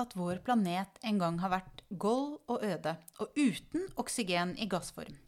[0.00, 5.18] at vår planet en gang har vært gold og øde, og uten oksygen i gassform.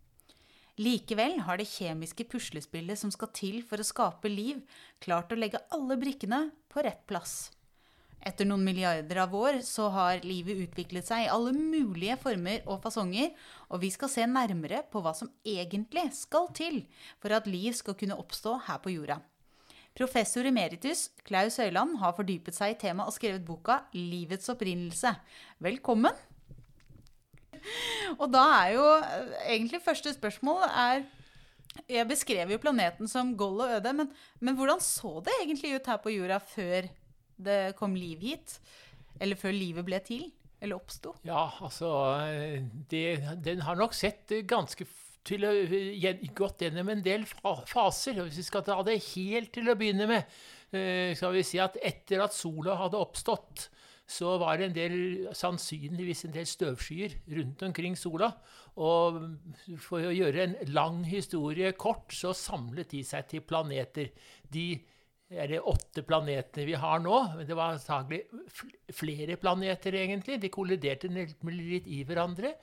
[0.80, 4.64] Likevel har det kjemiske puslespillet som skal til for å skape liv,
[4.98, 7.52] klart å legge alle brikkene på rett plass.
[8.24, 12.80] Etter noen milliarder av år så har livet utviklet seg i alle mulige former og
[12.82, 13.30] fasonger,
[13.68, 16.80] og vi skal se nærmere på hva som egentlig skal til
[17.22, 19.20] for at liv skal kunne oppstå her på jorda.
[19.94, 25.12] Professor emeritus Klaus Høiland har fordypet seg i temaet og skrevet boka 'Livets opprinnelse'.
[25.62, 26.16] Velkommen!
[28.18, 31.04] Og da er jo eh, egentlig første spørsmål er
[31.88, 35.86] Jeg beskrev jo planeten som gold og øde, men, men hvordan så det egentlig ut
[35.86, 36.90] her på jorda før
[37.38, 38.58] det kom liv hit?
[39.20, 40.26] Eller før livet ble til?
[40.60, 41.14] Eller oppsto?
[41.26, 41.90] Ja, altså
[42.90, 44.86] det, Den har nok sett ganske
[45.24, 45.52] til å,
[46.36, 48.20] gått gjennom en del faser.
[48.22, 50.36] Hvis vi skal ta det helt til å begynne med,
[50.74, 53.68] eh, skal vi si at etter at sola hadde oppstått,
[54.04, 54.96] så var det en del,
[55.32, 58.34] sannsynligvis en del støvskyer rundt omkring sola.
[58.76, 59.22] Og
[59.80, 64.12] for å gjøre en lang historie kort, så samlet de seg til planeter.
[64.52, 64.74] De
[65.32, 67.16] er det åtte planetene vi har nå.
[67.38, 68.22] Men det var antakelig
[68.94, 70.38] flere planeter, egentlig.
[70.42, 72.54] De kolliderte litt i hverandre.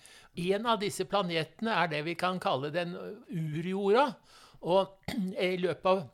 [0.52, 2.96] En av disse planetene er det vi kan kalle den
[3.30, 4.08] urjorda.
[4.70, 5.12] Og
[5.52, 6.06] i løpet av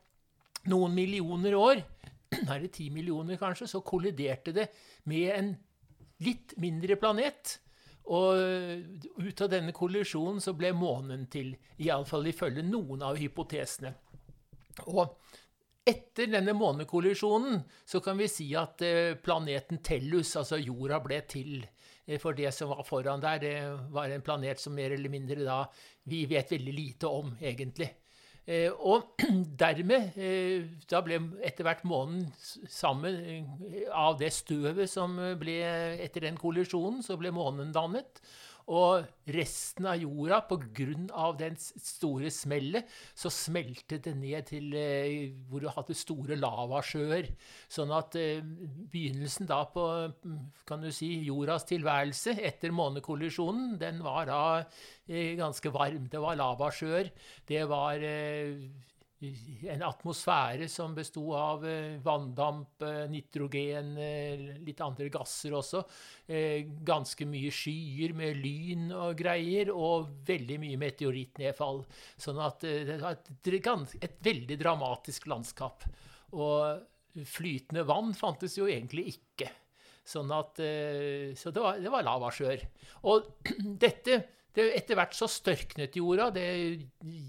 [0.72, 1.84] noen millioner år
[2.52, 4.70] er det ti millioner kanskje, så kolliderte det
[5.12, 5.54] med en
[6.24, 7.58] litt mindre planet.
[8.08, 11.52] Og ut av denne kollisjonen så ble månen til,
[11.84, 13.92] iallfall ifølge noen av hypotesene.
[14.88, 15.18] Og
[15.88, 21.62] etter denne månekollisjonen så kan vi si at eh, planeten Tellus, altså jorda, ble til.
[22.06, 23.54] Eh, for det som var foran der, det
[23.94, 25.62] var en planet som mer eller mindre da
[26.08, 27.90] vi vet veldig lite om, egentlig.
[28.48, 29.20] Eh, og
[29.64, 30.14] dermed
[30.88, 32.30] Da ble etter hvert månen
[32.72, 33.18] sammen
[33.92, 35.58] Av det støvet som ble
[36.00, 38.22] etter den kollisjonen, så ble månen dannet.
[38.68, 41.28] Og resten av jorda, pga.
[41.40, 47.30] den store smellet, så smeltet det ned til eh, hvor du hadde store lavasjøer.
[47.72, 48.44] Sånn at eh,
[48.92, 49.86] begynnelsen da på
[50.68, 56.12] kan du si, jordas tilværelse etter månekollisjonen, den var da eh, ganske varm.
[56.12, 57.14] Det var lavasjøer.
[57.48, 58.04] Det var
[59.18, 65.82] en atmosfære som besto av eh, vanndamp, eh, nitrogen, eh, litt andre gasser også.
[66.88, 71.82] Ganske mye skyer med lyn og greier, og veldig mye meteorittnedfall.
[72.20, 73.32] Sånn at det var et,
[74.04, 75.88] et veldig dramatisk landskap.
[76.36, 79.50] Og flytende vann fantes jo egentlig ikke.
[80.08, 80.60] Sånn at,
[81.40, 82.68] så det var, det var lavasjøer.
[83.10, 83.32] Og
[83.88, 84.22] dette
[84.58, 86.30] det, etter hvert så størknet jorda.
[86.34, 86.46] Det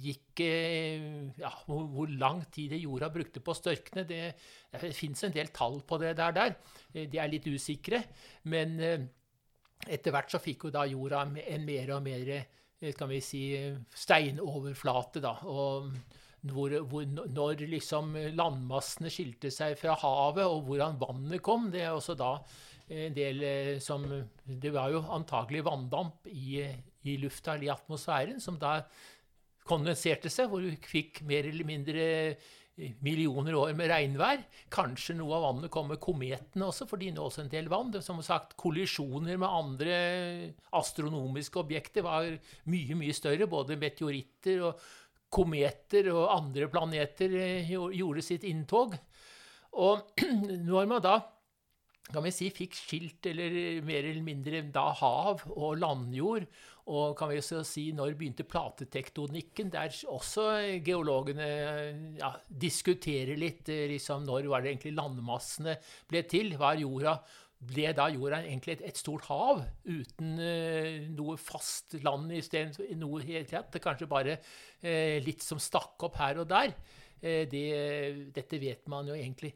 [0.04, 4.22] gikk eh, ja, hvor, lang tid jorda brukte på å størkne, det,
[4.72, 6.36] det fins en del tall på det der.
[6.36, 6.54] der.
[6.94, 8.00] Eh, de er litt usikre.
[8.48, 9.04] Men eh,
[9.88, 12.32] etter hvert så fikk jo da jorda en mer og mer
[12.94, 13.42] kan vi si,
[13.90, 15.20] steinoverflate.
[15.20, 15.90] da, og
[16.48, 21.96] hvor, hvor, når liksom landmassene skilte seg fra havet, og hvordan vannet kom, det er
[21.96, 22.36] også da
[22.88, 23.42] en del
[23.84, 24.06] som
[24.46, 26.62] Det var jo antagelig vanndamp i,
[27.06, 28.80] i lufta eller i atmosfæren, som da
[29.68, 34.44] kondenserte seg, hvor du fikk mer eller mindre eh, millioner år med regnvær.
[34.72, 37.92] Kanskje noe av vannet kom med kometene også, for de inneholdt også en del vann.
[37.94, 39.98] Det, som sagt, Kollisjoner med andre
[40.78, 42.30] astronomiske objekter var
[42.70, 43.50] mye, mye større.
[43.50, 44.88] Både meteoritter og
[45.28, 48.96] kometer og andre planeter eh, gjorde sitt inntog.
[49.78, 50.24] Og
[50.70, 51.18] når man da
[52.12, 56.46] kan vi si, fikk skilt eller mer eller mindre da hav og landjord.
[56.88, 60.46] Og kan vi også si når begynte platetektonikken, der også
[60.84, 61.48] geologene
[62.16, 65.76] ja, diskuterer litt liksom, når var det egentlig landmassene
[66.08, 66.54] ble til.
[66.56, 67.18] Var jorda,
[67.68, 73.24] ble da jorda egentlig et, et stort hav uten uh, noe fast land istedenfor noe
[73.28, 73.80] helt rett?
[73.84, 76.72] Kanskje bare uh, litt som stakk opp her og der.
[77.20, 77.66] Uh, det,
[78.32, 79.52] dette vet man jo egentlig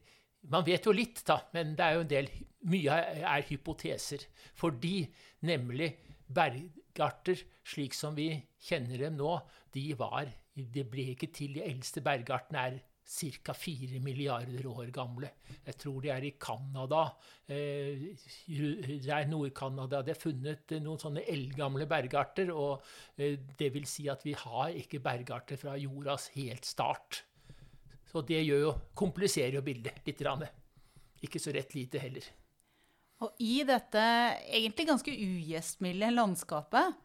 [0.51, 2.33] man vet jo litt, da, men det er jo en del
[2.71, 2.95] Mye
[3.27, 4.23] er hypoteser.
[4.55, 5.01] Fordi
[5.49, 5.89] nemlig
[6.31, 8.29] bergarter, slik som vi
[8.63, 9.35] kjenner dem nå,
[9.75, 11.57] de var Det ble ikke til.
[11.57, 12.75] De eldste bergartene er
[13.09, 13.55] ca.
[13.57, 15.31] 4 milliarder år gamle.
[15.67, 17.07] Jeg tror de er i Canada.
[17.49, 18.13] Eh,
[18.47, 20.03] det er Nord-Canada.
[20.03, 22.53] Det er funnet noen sånne eldgamle bergarter.
[22.53, 22.85] Og
[23.17, 27.25] eh, det vil si at vi har ikke bergarter fra jordas helt start.
[28.13, 30.23] Så det gjør jo, kompliserer jo bildet litt.
[31.25, 32.27] Ikke så rett lite heller.
[33.23, 34.03] Og i dette
[34.51, 36.99] egentlig ganske ugjestmilde landskapet,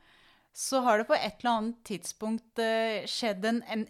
[0.57, 3.83] så har det på et eller annet tidspunkt uh, skjedd en, en,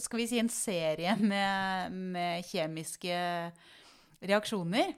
[0.00, 3.18] skal vi si en serie med, med kjemiske
[4.24, 4.94] reaksjoner.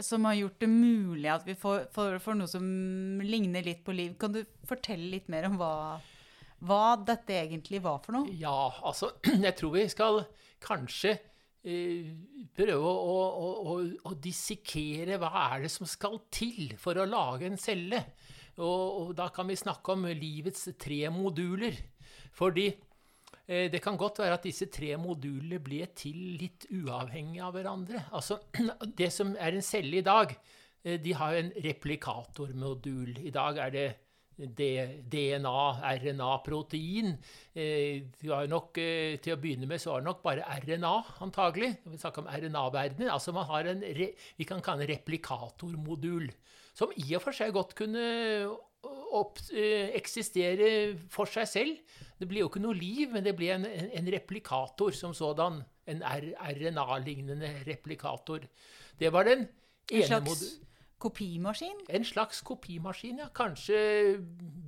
[0.00, 2.66] som har gjort det mulig at vi får, får, får noe som
[3.22, 4.18] ligner litt på liv.
[4.18, 6.00] Kan du fortelle litt mer om hva,
[6.58, 8.34] hva dette egentlig var for noe?
[8.34, 9.14] Ja, altså
[9.46, 10.24] Jeg tror vi skal
[10.62, 11.14] kanskje
[11.62, 12.10] eh,
[12.56, 13.76] prøve å, å, å,
[14.10, 18.02] å, dissekere hva er det som skal til for å lage en celle.
[18.58, 18.66] Og,
[19.02, 21.76] og da kan vi snakke om livets tre moduler.
[22.34, 22.68] Fordi
[23.48, 28.04] Eh, det kan godt være at disse tre modulene ble til litt uavhengig av hverandre.
[28.12, 28.42] Altså,
[29.00, 30.34] Det som er en celle i dag,
[30.84, 33.16] eh, de har en replikatormodul.
[33.24, 33.86] I dag er det
[34.38, 35.62] DNA,
[35.98, 37.16] RNA, protein.
[37.58, 38.06] Eh,
[38.50, 40.94] nok, til å begynne med så var det nok bare RNA,
[41.26, 41.72] antagelig.
[41.88, 43.10] Vi snakker om RNA-verdenen.
[43.10, 46.30] Altså man har en, vi kan kalle en replikatormodul,
[46.78, 48.06] som i og for seg godt kunne
[49.18, 50.70] opp, eksistere
[51.10, 51.98] for seg selv.
[52.18, 55.62] Det blir jo ikke noe liv, men det blir en, en replikator som sådan.
[55.88, 58.42] En RNA-lignende replikator.
[59.00, 59.46] Det var den
[59.88, 60.58] ene En slags
[61.02, 61.84] kopimaskin?
[61.88, 63.28] En slags kopimaskin, ja.
[63.34, 63.78] Kanskje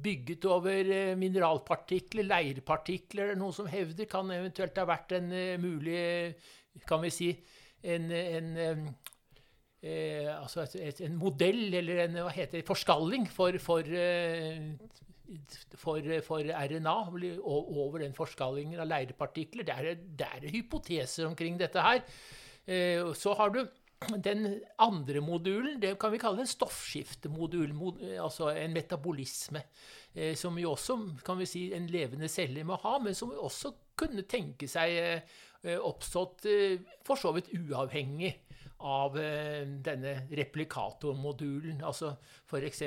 [0.02, 4.08] bygget over eh, mineralpartikler, leirpartikler, noe som hevder.
[4.10, 6.00] Kan eventuelt ha vært en uh, mulig,
[6.88, 7.30] kan vi si,
[7.82, 8.86] en, en um,
[9.82, 13.86] eh, altså et, et, en modell, eller en hva heter det, forskalling for, for
[15.78, 16.94] for, for, RNA
[17.46, 19.66] over den forskallingen av leirepartikler.
[19.66, 22.02] Det er, det er hypoteser omkring dette her.
[22.66, 23.62] Eh, så har du
[24.24, 24.46] den
[24.80, 27.74] andre modulen, det kan vi kalle en stoffskiftemodul,
[28.22, 29.62] altså en metabolisme,
[30.14, 33.74] eh, som jo også kan vi si, en levende celle må ha, men som også
[34.00, 36.46] kunne tenke seg eh, oppstått
[37.04, 38.32] for så vidt uavhengig
[38.80, 39.18] av
[39.84, 41.82] denne replikatormodulen.
[41.84, 42.14] Altså
[42.48, 42.80] f.eks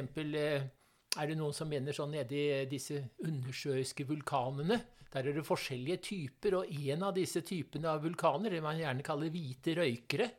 [1.13, 4.80] er det noen som mener sånn nede i disse undersjøiske vulkanene.
[5.13, 9.06] Der er det forskjellige typer, og en av disse typene av vulkaner, det man gjerne
[9.06, 10.30] kaller hvite røykere,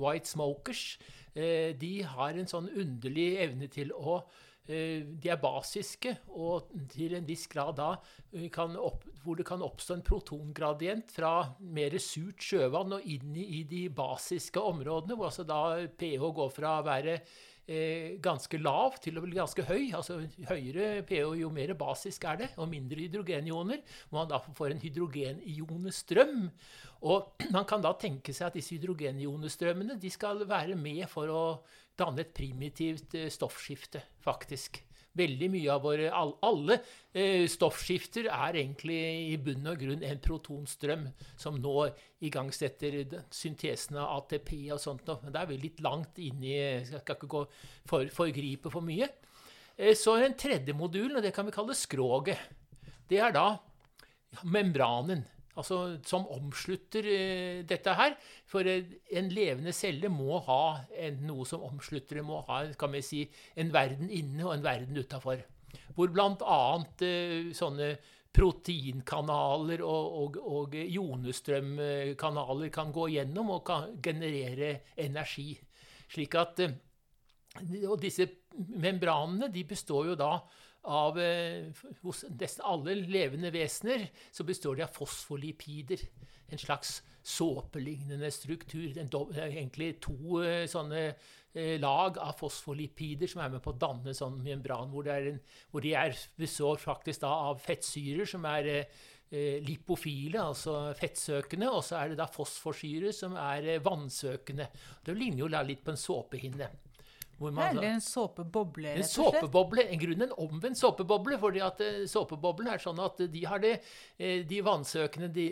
[0.00, 0.96] white smokers,
[1.34, 4.20] eh, de har en sånn underlig evne til å
[4.66, 7.90] eh, de er basiske, og til en viss grad da
[8.32, 8.48] eh,
[8.80, 13.86] opp, hvor det kan oppstå en protongradient fra mer surt sjøvann og inn i de
[13.88, 17.18] basiske områdene, hvor altså da pH går fra å være
[17.64, 19.92] ganske lav til å bli ganske høy.
[19.96, 20.18] altså
[20.50, 23.80] Høyere pH, jo mer basisk er det, og mindre hydrogenioner.
[24.10, 26.42] Hvor man da får en hydrogenionestrøm.
[27.08, 31.44] Og man kan da tenke seg at disse hydrogenionestrømmene de skal være med for å
[31.98, 34.82] danne et primitivt eh, stoffskifte, faktisk.
[35.14, 36.78] Veldig mye av våre Alle
[37.14, 38.98] eh, stoffskifter er egentlig
[39.30, 41.04] i bunn og grunn en protonstrøm
[41.38, 41.88] som nå
[42.24, 42.98] igangsetter
[43.30, 45.06] syntesen av ATP og sånt.
[45.22, 46.56] Men da er vi litt langt inn i
[46.88, 47.44] skal ikke gå
[47.86, 49.10] for, forgripe for mye.
[49.76, 52.42] Eh, så er en tredje modul, og det kan vi kalle skroget.
[53.10, 53.52] Det er da
[54.42, 55.22] membranen
[55.58, 58.16] altså, som omslutter uh, dette her.
[58.50, 60.62] For uh, en levende celle må ha
[61.06, 63.22] en, noe som omslutter det, må ha kan vi si,
[63.60, 65.44] en verden inne og en verden utafor.
[65.94, 66.60] Hvor bl.a.
[67.02, 67.94] Uh, sånne
[68.34, 75.52] proteinkanaler og, og, og jonestrømkanaler kan gå gjennom og kan generere energi.
[76.10, 76.74] Slik at uh,
[77.86, 80.32] Og disse membranene består jo da
[80.84, 81.70] av eh,
[82.02, 86.02] Hos nesten alle levende vesener så består de av fosfolipider.
[86.52, 88.92] En slags såpelignende struktur.
[88.92, 93.80] Det er egentlig to eh, sånne eh, lag av fosfolipider som er med på å
[93.80, 95.40] danne sånn membran, hvor, en,
[95.72, 98.86] hvor de er, består faktisk av fettsyrer som er
[99.34, 104.68] lipofile, altså fettsøkende, og så er det da fosforsyre som er vannsøkende.
[105.02, 106.68] Det ligner jo litt på en såpehinne.
[107.40, 109.34] Eller en såpeboble, rett og slett?
[109.34, 111.38] En såpeboble, en grunn en omvendt såpeboble.
[111.42, 113.72] fordi at såpeboblen såpeboblene er sånn at de har det,
[114.20, 115.46] uh, de vannsøkende de,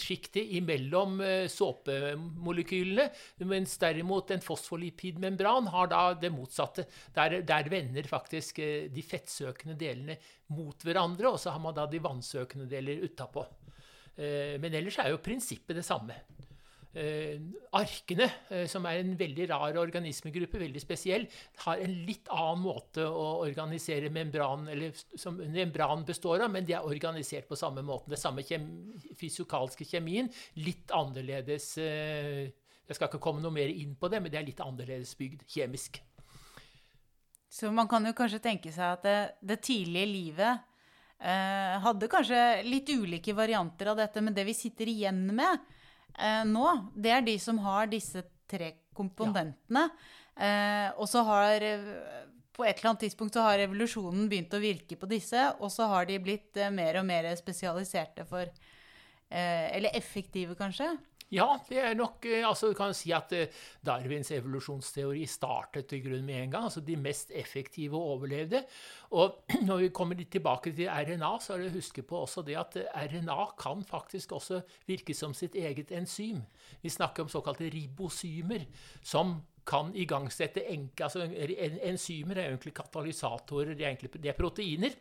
[0.00, 3.08] sjiktet imellom uh, såpemolekylene.
[3.48, 6.86] Mens derimot en fosfolipidmembran har da det motsatte.
[7.16, 10.18] Der, der vender faktisk de fettsøkende delene
[10.52, 13.46] mot hverandre, og så har man da de vannsøkende deler utapå.
[14.14, 16.14] men ellers er jo prinsippet det samme.
[16.92, 17.40] Eh,
[17.72, 21.24] arkene, eh, som er en veldig rar organismegruppe, veldig spesiell,
[21.64, 26.76] har en litt annen måte å organisere membran eller som membran består av, men de
[26.76, 28.12] er organisert på samme måte.
[28.12, 28.68] Det samme kjem,
[29.16, 30.28] fysikalske kjemien,
[30.60, 34.50] litt annerledes eh, Jeg skal ikke komme noe mer inn på det, men det er
[34.50, 36.02] litt annerledes bygd kjemisk.
[37.48, 40.60] Så man kan jo kanskje tenke seg at det, det tidlige livet
[41.22, 45.62] eh, hadde kanskje litt ulike varianter av dette, men det vi sitter igjen med,
[46.18, 49.88] eh, nå, det er de som har disse tre komponentene.
[49.88, 50.18] Ja.
[50.32, 51.64] Eh, og så har
[52.52, 55.88] på et eller annet tidspunkt så har revolusjonen begynt å virke på disse, og så
[55.90, 60.90] har de blitt eh, mer og mer spesialiserte for eh, Eller effektive, kanskje?
[61.32, 66.02] Ja, det er nok eh, altså Du kan si at eh, Darwins evolusjonsteori startet i
[66.04, 66.64] grunn med en gang.
[66.68, 68.60] altså De mest effektive overlevde.
[69.16, 72.44] Og når vi kommer litt tilbake til RNA, så er det å huske på også
[72.44, 76.42] det at eh, RNA kan faktisk også virke som sitt eget enzym.
[76.84, 78.66] Vi snakker om såkalte ribosymer,
[79.00, 84.96] som kan igangsette enke, altså Enzymer er egentlig katalysatorer, det er, egentlig, det er proteiner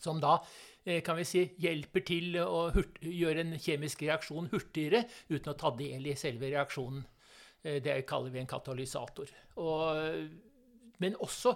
[0.00, 0.38] som da
[0.84, 2.66] kan vi si, hjelper til å
[3.06, 7.04] gjøre en kjemisk reaksjon hurtigere uten å ta del i selve reaksjonen.
[7.62, 9.30] Eh, det kaller vi en katalysator.
[9.62, 10.26] Og,
[11.02, 11.54] men også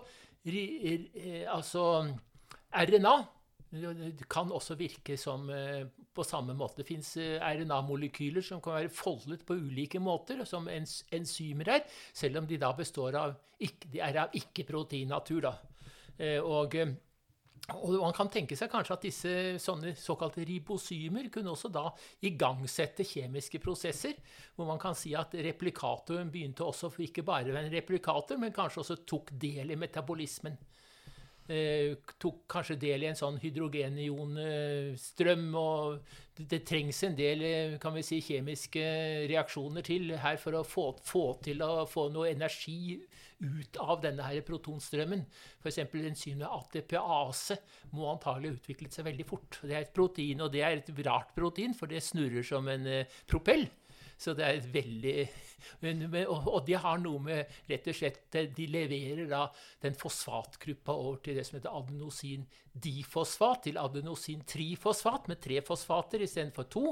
[1.51, 1.85] altså,
[2.71, 3.17] RNA
[4.31, 5.49] kan også virke som
[6.17, 6.81] på samme måte.
[6.81, 11.83] Det fins RNA-molekyler som kan være foldet på ulike måter, som enzymer er,
[12.15, 15.51] selv om de da består av, de er av ikke-proteinnatur.
[16.19, 16.79] Eh, og
[17.75, 19.33] og Man kan tenke seg kanskje at disse
[19.63, 21.89] sånne såkalte ribosymer kunne også da
[22.29, 24.15] igangsette kjemiske prosesser,
[24.55, 28.55] hvor man kan si at replikatoren begynte også ikke bare å være en replikator, men
[28.55, 30.55] kanskje også tok del i metabolismen.
[31.47, 35.45] Eh, tok kanskje del i en sånn hydrogenionstrøm.
[35.61, 35.99] Og
[36.37, 38.85] det, trengs en del eh, kan vi si, kjemiske
[39.31, 42.99] reaksjoner til her for å få, få til å få noe energi
[43.39, 45.23] ut av denne her protonstrømmen.
[45.61, 45.79] F.eks.
[45.85, 47.57] enzymet ATPase
[47.95, 49.51] må antagelig ha utviklet seg veldig fort.
[49.63, 52.85] Det er et protein, og det er et rart protein, for det snurrer som en
[52.89, 53.65] uh, propell.
[54.17, 55.17] Så det er et veldig
[56.33, 59.43] Og de har noe med rett og slett De leverer da
[59.83, 66.85] den fosfatgruppa over til det som heter adenosin-difosfat, til adenosin-trifosfat med tre fosfater istedenfor to.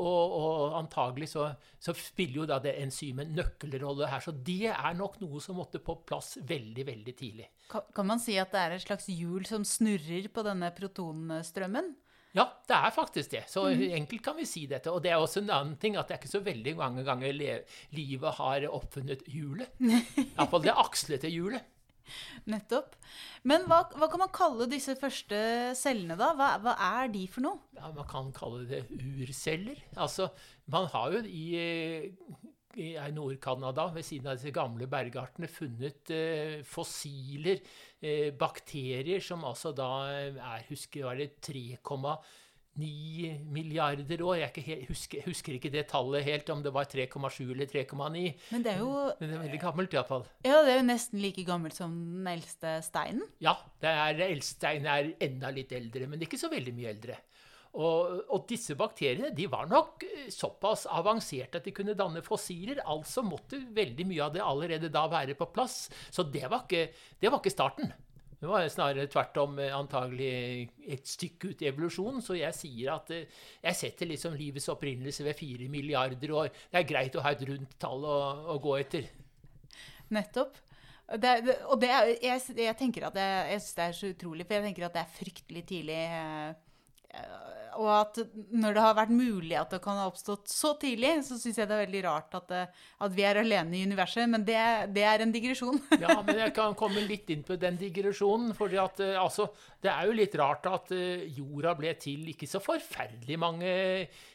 [0.00, 4.24] Og, og antagelig så, så, spiller jo da det enzymet nøkkelrolle her.
[4.24, 7.50] Så det er nok noe som måtte på plass veldig, veldig tidlig.
[7.70, 11.94] Kan, man si at det er et slags hjul som snurrer på denne protonstrømmen?
[12.36, 13.42] Ja, det er faktisk det.
[13.50, 13.82] Så mm.
[14.02, 14.92] enkelt kan vi si dette.
[14.92, 17.34] Og det er også en annen ting at det er ikke så veldig mange ganger
[17.96, 19.72] livet har oppfunnet hjulet.
[20.36, 21.66] Iallfall det akslete hjulet.
[22.50, 22.96] Nettopp.
[23.46, 25.38] Men hva, hva, kan man kalle disse første
[25.78, 26.32] cellene, da?
[26.38, 27.60] Hva, hva, er de for noe?
[27.78, 29.78] Ja, Man kan kalle det urceller.
[29.96, 30.30] Altså,
[30.70, 32.10] man har jo i
[32.78, 37.58] i Nord-Canada, ved siden av disse gamle bergartene, funnet eh, fossiler,
[38.02, 44.36] eh, bakterier, som altså da er husker var det 3,9 milliarder år.
[44.44, 48.36] Jeg helt, husker, husker, ikke det tallet helt, om det var 3,7 eller 3,9.
[48.52, 50.24] Men det er jo Men det er veldig gammelt, iallfall.
[50.46, 53.26] Ja, det er jo nesten like gammelt som den eldste steinen.
[53.42, 57.18] Ja, det er, eldste steinen er enda litt eldre, men ikke så veldig mye eldre.
[57.70, 62.82] Og, og, disse bakteriene de var nok eh, såpass avanserte at de kunne danne fossiler.
[62.82, 65.84] Altså måtte veldig mye av det allerede da være på plass.
[66.10, 66.88] Så det var ikke,
[67.20, 67.92] det var ikke starten.
[68.40, 72.22] Det var snarere tvert om eh, antagelig et stykke ut i evolusjonen.
[72.24, 73.28] Så jeg sier at eh,
[73.62, 76.50] jeg setter liksom livets opprinnelse ved fire milliarder år.
[76.72, 78.18] Det er greit å ha et rundt tall å,
[78.50, 79.06] å gå etter.
[80.10, 80.58] Nettopp.
[81.20, 81.30] Det,
[81.66, 81.90] og det,
[82.22, 84.94] jeg, jeg, tenker at det, jeg synes det er så utrolig, for jeg tenker at
[84.94, 86.00] det er fryktelig tidlig.
[86.06, 86.66] Eh,
[87.78, 88.18] og at
[88.50, 91.68] når det har vært mulig at det kan ha oppstått så tidlig, så syns jeg
[91.68, 92.62] det er veldig rart at, det,
[93.06, 94.26] at, vi er alene i universet.
[94.30, 94.58] Men det,
[94.96, 95.78] det er en digresjon.
[96.02, 98.52] ja, men jeg kan komme litt inn på den digresjonen.
[98.58, 99.50] For uh, altså,
[99.82, 103.70] det er jo litt rart at uh, jorda ble til ikke så forferdelig mange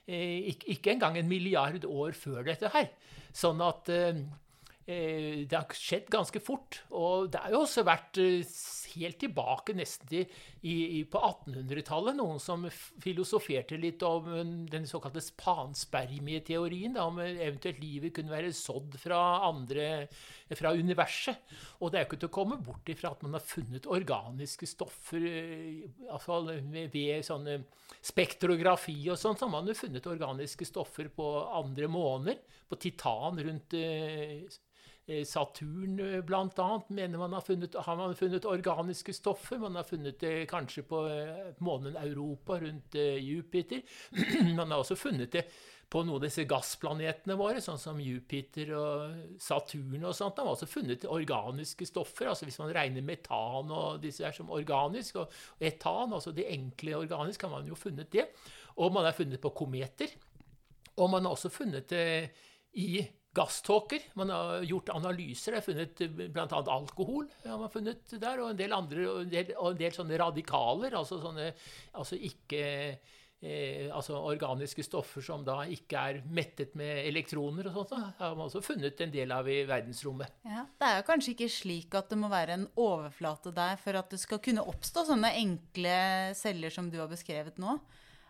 [0.05, 2.91] ikke, ikke, engang en milliard år før dette her.
[3.35, 6.83] Sånn at det har skjedd ganske fort.
[6.93, 8.19] Og det har jo også vært
[8.95, 10.25] helt tilbake nesten til
[10.65, 18.15] i, i, på 1800-tallet noen som filosoferte litt om den såkalte panspermieteorien, om eventuelt livet
[18.15, 20.07] kunne være sådd fra andre
[20.55, 21.39] fra universet.
[21.81, 24.67] Og det er jo ikke til å komme bort ifra at man har funnet organiske
[24.69, 25.25] stoffer
[26.09, 27.59] altså ved sånne
[28.05, 29.37] spektrografi og sånn.
[29.37, 32.41] så har man jo funnet organiske stoffer på andre måner.
[32.65, 34.45] På titan rundt Eh,
[35.05, 36.81] Saturn eh, bl.a.
[36.87, 39.59] mener man har funnet, har man funnet organiske stoffer.
[39.61, 43.81] Man har funnet det kanskje på eh, månen Europa rundt Jupiter.
[44.57, 45.45] man har også funnet det
[45.89, 50.01] på noen av disse gassplanetene våre, sånn som Jupiter og Saturn.
[50.01, 50.39] og sånt.
[50.39, 52.31] Man har også funnet organiske stoffer.
[52.31, 56.97] altså Hvis man regner metan og disse her som organisk, og etan, altså det enkle
[56.97, 58.25] organiske, har man jo funnet det.
[58.81, 60.09] Og man har funnet på kometer.
[60.97, 62.31] Og man har også funnet det
[62.81, 63.05] i
[63.35, 64.07] gasståker.
[64.19, 65.55] Man har gjort analyser.
[65.55, 66.47] Det er funnet eh, bl.a.
[66.77, 69.93] alkohol har man funnet der, og en del andre, og en del, og en del
[69.95, 70.95] sånne radikaler.
[70.97, 71.51] Altså, sånne,
[71.99, 77.93] altså ikke eh, altså organiske stoffer som da ikke er mettet med elektroner og sånt.
[77.95, 80.39] Da har man også funnet en del av i verdensrommet.
[80.47, 83.99] Ja, det er jo kanskje ikke slik at det må være en overflate der for
[83.99, 85.99] at det skal kunne oppstå sånne enkle
[86.37, 87.77] celler som du har beskrevet nå.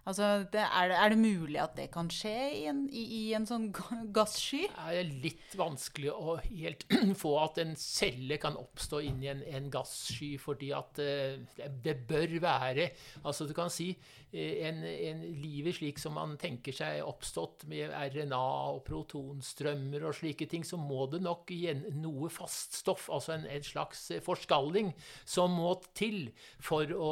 [0.06, 3.22] Altså, det, er, det, er, det, mulig at det kan skje i en, i, i
[3.34, 3.72] en sånn
[4.14, 4.68] gassky?
[4.70, 6.86] Det er litt vanskelig å helt
[7.24, 12.38] få at en celle kan oppstå inni en, en gassky, fordi at det, det bør
[12.44, 12.92] være
[13.26, 17.90] Altså, du kan si uh, en, en livet slik som man tenker seg oppstått med
[18.14, 18.44] RNA
[18.76, 23.50] og protonstrømmer og slike ting, så må det nok igjen noe fast stoff, altså en,
[23.50, 24.94] en slags forskalling,
[25.26, 26.30] som må til
[26.62, 27.12] for å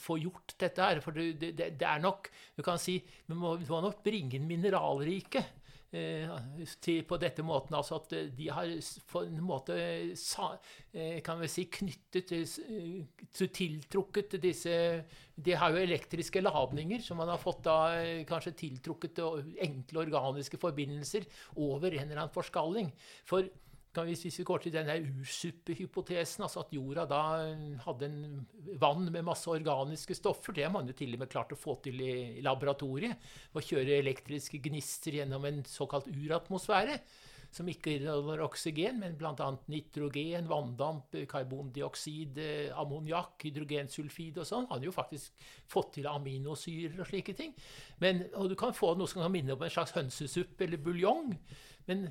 [0.00, 1.04] få gjort dette her.
[1.04, 2.21] For det, det er nok
[2.56, 5.58] du kan si, Vi må, vi må nok bringe inn mineralriket.
[5.92, 6.24] Eh,
[6.80, 8.70] til, på dette måten, altså at eh, de har
[9.10, 14.72] på en måte eh, kan vi si knyttet til tiltrukket disse
[15.36, 17.76] De har jo elektriske ladninger som man har fått da
[18.24, 19.20] kanskje tiltrukket
[19.66, 21.28] enkle organiske forbindelser
[21.60, 22.88] over en eller annen forskalling.
[23.28, 23.44] For
[23.92, 27.22] hvis vi går til denne ursuppehypotesen, altså at jorda da
[27.84, 28.46] hadde en
[28.80, 31.76] vann med masse organiske stoffer, det har man jo til og med klart å få
[31.84, 33.20] til i, laboratoriet.
[33.52, 36.96] Å kjøre elektriske gnister gjennom en såkalt uratmosfære.
[37.52, 39.48] Som ikke inneholder oksygen, men bl.a.
[39.68, 42.38] nitrogen, vanndamp, karbondioksid,
[42.80, 44.70] ammoniakk, hydrogensulfid og sånn.
[44.70, 47.52] Har jo faktisk fått til aminosyrer og slike ting.
[48.00, 51.34] Men, og du kan få noe som kan minne om en slags hønsesuppe eller buljong.
[51.88, 52.06] Men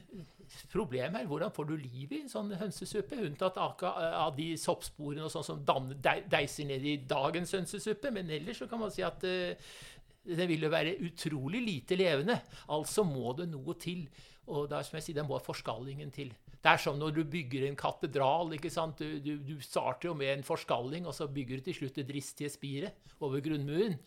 [0.71, 3.21] problemet er hvordan får du liv i en sånn hønsesuppe?
[3.27, 8.11] Unntatt av de soppsporene og sånn som deiser ned i dagens hønsesuppe.
[8.13, 9.71] Men ellers så kan man si at uh,
[10.27, 12.37] den vil jo være utrolig lite levende.
[12.75, 14.05] Altså må det noe til.
[14.51, 16.33] Og da, som jeg sier, det må forskallingen til.
[16.61, 18.51] Det er som når du bygger en katedral.
[18.57, 18.99] ikke sant?
[18.99, 22.09] Du, du, du starter jo med en forskalling, og så bygger du til slutt det
[22.11, 23.97] dristige spiret over grunnmuren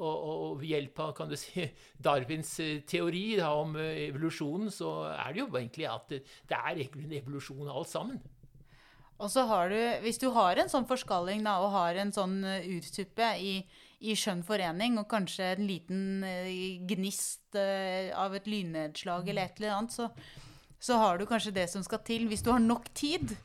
[0.00, 1.64] og, ved hjelp av kan du si,
[2.04, 6.22] Darwins eh, teori da, om eh, evolusjonen, så er det jo egentlig at det,
[6.56, 8.20] er egentlig en evolusjon alt sammen.
[9.20, 12.38] Og så har du, Hvis du har en sånn forskalling da, og har en sånn
[12.40, 13.58] urtuppe i,
[14.00, 16.24] i skjønn forening, og kanskje en liten
[16.88, 17.58] gnist
[18.16, 20.08] av et lynnedslag eller et eller annet, så,
[20.80, 22.24] så har du kanskje det som skal til.
[22.32, 23.36] Hvis du har nok tid,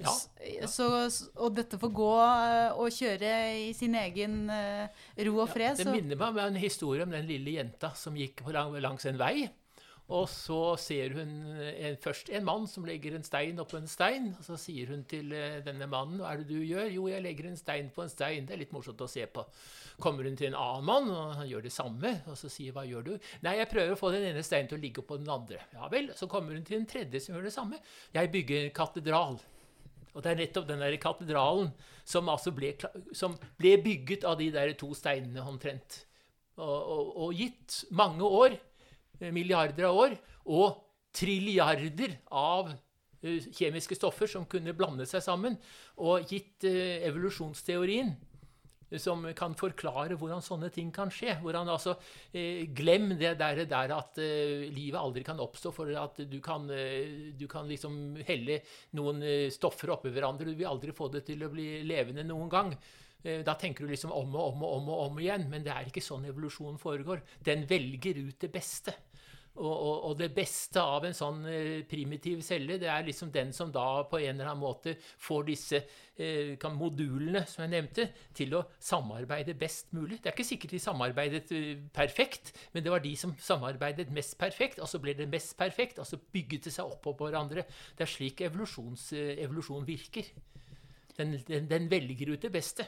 [0.00, 0.14] ja,
[0.48, 0.68] ja.
[0.70, 0.88] Så,
[1.36, 3.32] og dette får gå eh, og kjøre
[3.66, 5.78] i sin egen uh, ro og fred.
[5.78, 9.08] Ja, det minner meg om en historie om den lille jenta som gikk lang, langs
[9.10, 9.50] en vei.
[10.10, 14.32] Og så ser hun en, først en mann som legger en stein oppå en stein.
[14.34, 15.30] Og så sier hun til
[15.66, 16.88] denne mannen hva er det du gjør?
[16.90, 18.48] Jo, jeg legger en stein på en stein.
[18.48, 19.44] Det er litt morsomt å se på.
[20.02, 22.16] Kommer hun til en annen mann, og han gjør det samme.
[22.26, 23.12] Og så sier hva gjør du?
[23.46, 25.62] Nei, jeg prøver å få den ene steinen til å ligge oppå den andre.
[25.76, 26.10] Ja vel.
[26.18, 27.78] Så kommer hun til en tredje som gjør det samme.
[28.16, 29.38] Jeg bygger en katedral.
[30.14, 31.70] Og det er nettopp den der katedralen
[32.04, 32.72] som, altså ble,
[33.16, 36.02] som ble, bygget av de der to steinene omtrent.
[36.60, 38.56] Og, og, og, gitt mange år,
[39.20, 40.16] eh, milliarder av år,
[40.50, 40.80] og
[41.16, 45.56] trilliarder av uh, kjemiske stoffer som kunne blande seg sammen,
[45.98, 48.12] og gitt uh, evolusjonsteorien
[48.98, 51.36] som kan forklare hvordan sånne ting kan skje.
[51.42, 51.94] Hvordan altså,
[52.32, 56.66] eh, Glem det der, der at eh, livet aldri kan oppstå for at du kan,
[56.74, 58.60] eh, du kan liksom helle
[58.98, 60.48] noen eh, stoffer oppi hverandre.
[60.50, 62.74] Du vil aldri få det til å bli levende noen gang.
[63.22, 65.74] Eh, da tenker du liksom om og om og om og om igjen, men det
[65.74, 67.22] er ikke sånn evolusjonen foregår.
[67.44, 68.96] Den velger ut det beste.
[69.58, 73.50] Og, og, og, det beste av en sånn eh, primitiv celle, det er liksom den
[73.52, 75.80] som da på en eller annen måte får disse
[76.16, 80.20] eh, modulene som jeg nevnte, til å samarbeide best mulig.
[80.20, 84.38] Det er ikke sikkert de samarbeidet uh, perfekt, men det var de som samarbeidet mest
[84.40, 84.78] perfekt.
[84.80, 87.66] Og så ble det mest perfekt, og så bygget det seg opp på hverandre.
[87.98, 90.30] Det er slik uh, evolusjon virker.
[91.18, 92.86] Den, den, den velger ut det beste.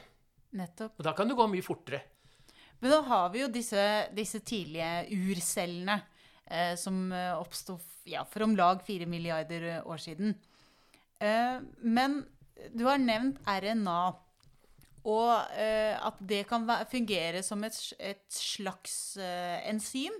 [0.57, 0.95] Nettopp.
[0.97, 2.01] Og da kan det gå mye fortere.
[2.83, 6.12] Men da har vi jo disse, disse tidlige urcellene eh,
[6.77, 10.35] som eh, oppsto ja, for om lag 4 milliarder eh, år siden.
[11.23, 12.23] Eh, men
[12.75, 14.01] du har nevnt RNA,
[15.03, 17.75] og eh, at det kan fungere som et,
[18.31, 20.13] slags eh, enzym.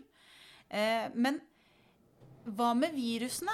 [1.13, 1.39] men
[2.43, 3.53] hva med virusene?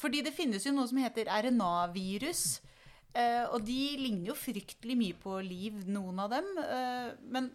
[0.00, 2.62] fordi det finnes jo noe som heter RNA-virus.
[3.12, 6.46] Uh, og de ligner jo fryktelig mye på liv, noen av dem.
[6.56, 7.50] Uh, men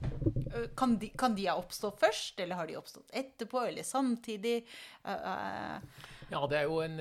[0.53, 4.59] uh, kan, de, kan, de, ha oppstått først, eller har de oppstått etterpå, eller samtidig?
[5.03, 6.99] Ja, det er jo en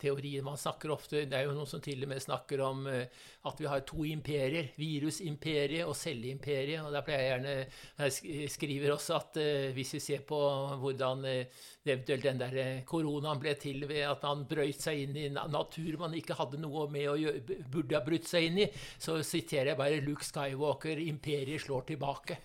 [0.00, 2.86] uh, teori man snakker ofte Det er jo noen som til og med snakker om
[2.88, 3.04] uh,
[3.48, 4.70] at vi har to imperier.
[4.76, 6.82] Virusimperiet og celleimperiet.
[6.84, 7.54] Og der pleier jeg gjerne
[8.00, 10.40] Jeg skriver også at uh, hvis vi ser på
[10.80, 15.96] hvordan eventuelt den der koronaen ble til ved at man brøyt seg inn i natur
[16.00, 18.66] man ikke hadde noe med å gjøre, burde ha brutt seg inn i,
[19.00, 22.36] så siterer jeg bare Luke Skywalker 'Imperiet slår tilbake'.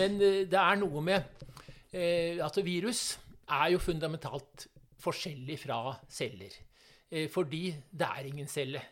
[0.00, 1.46] men det er noe med
[1.92, 3.18] Altså, virus
[3.50, 4.66] er jo fundamentalt
[5.00, 6.56] forskjellig fra celler.
[7.10, 8.82] Eh, fordi det er ingen celle.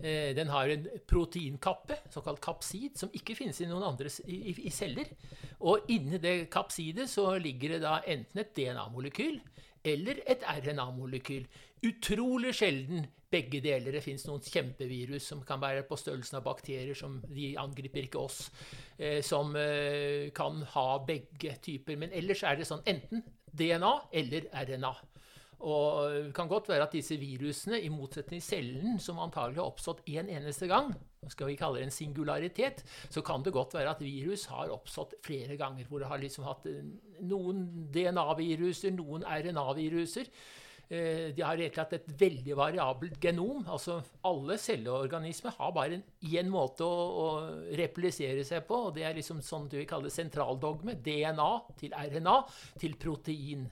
[0.00, 5.10] Eh, den har en proteinkappe, såkalt kapsid, som ikke finnes i noen andre i, celler.
[5.60, 9.40] Og inni det kapsidet så ligger det da enten et DNA-molekyl
[9.84, 11.44] eller et RNA-molekyl.
[11.84, 13.92] Utrolig sjelden begge deler.
[13.92, 18.22] Det fins noen kjempevirus som kan være på størrelsen av bakterier, som de angriper ikke
[18.22, 18.46] oss,
[18.96, 19.52] eh, som
[20.34, 21.98] kan ha begge typer.
[21.98, 24.94] Men ellers er det sånn enten DNA eller RNA.
[25.60, 29.70] Og det kan godt være at disse virusene, i motsetning til cellen, som antagelig har
[29.70, 30.92] oppstått én en eneste gang,
[31.30, 35.14] skal vi kalle det en singularitet, så kan det godt være at virus har oppstått
[35.24, 35.86] flere ganger.
[35.88, 36.84] Hvor det har liksom hatt eh,
[37.24, 37.64] noen
[37.94, 40.28] DNA-viruser, noen RNA-viruser.
[40.88, 43.64] Eh, de har rett og slett et veldig variabelt genom.
[43.66, 47.28] altså Alle celleorganismer har bare én måte å, å,
[47.78, 48.82] replisere seg på.
[48.88, 50.98] og Det er liksom sånn du vil kalle det sentraldogme.
[51.00, 52.36] DNA til RNA
[52.82, 53.64] til protein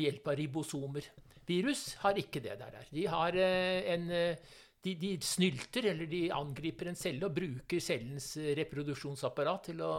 [0.00, 1.12] ved hjelp av ribosomer.
[1.50, 2.80] Virus har ikke det der.
[2.90, 7.82] De har eh, en eh, de, de, snylter eller de angriper en celle og bruker
[7.84, 9.92] cellens reproduksjonsapparat til å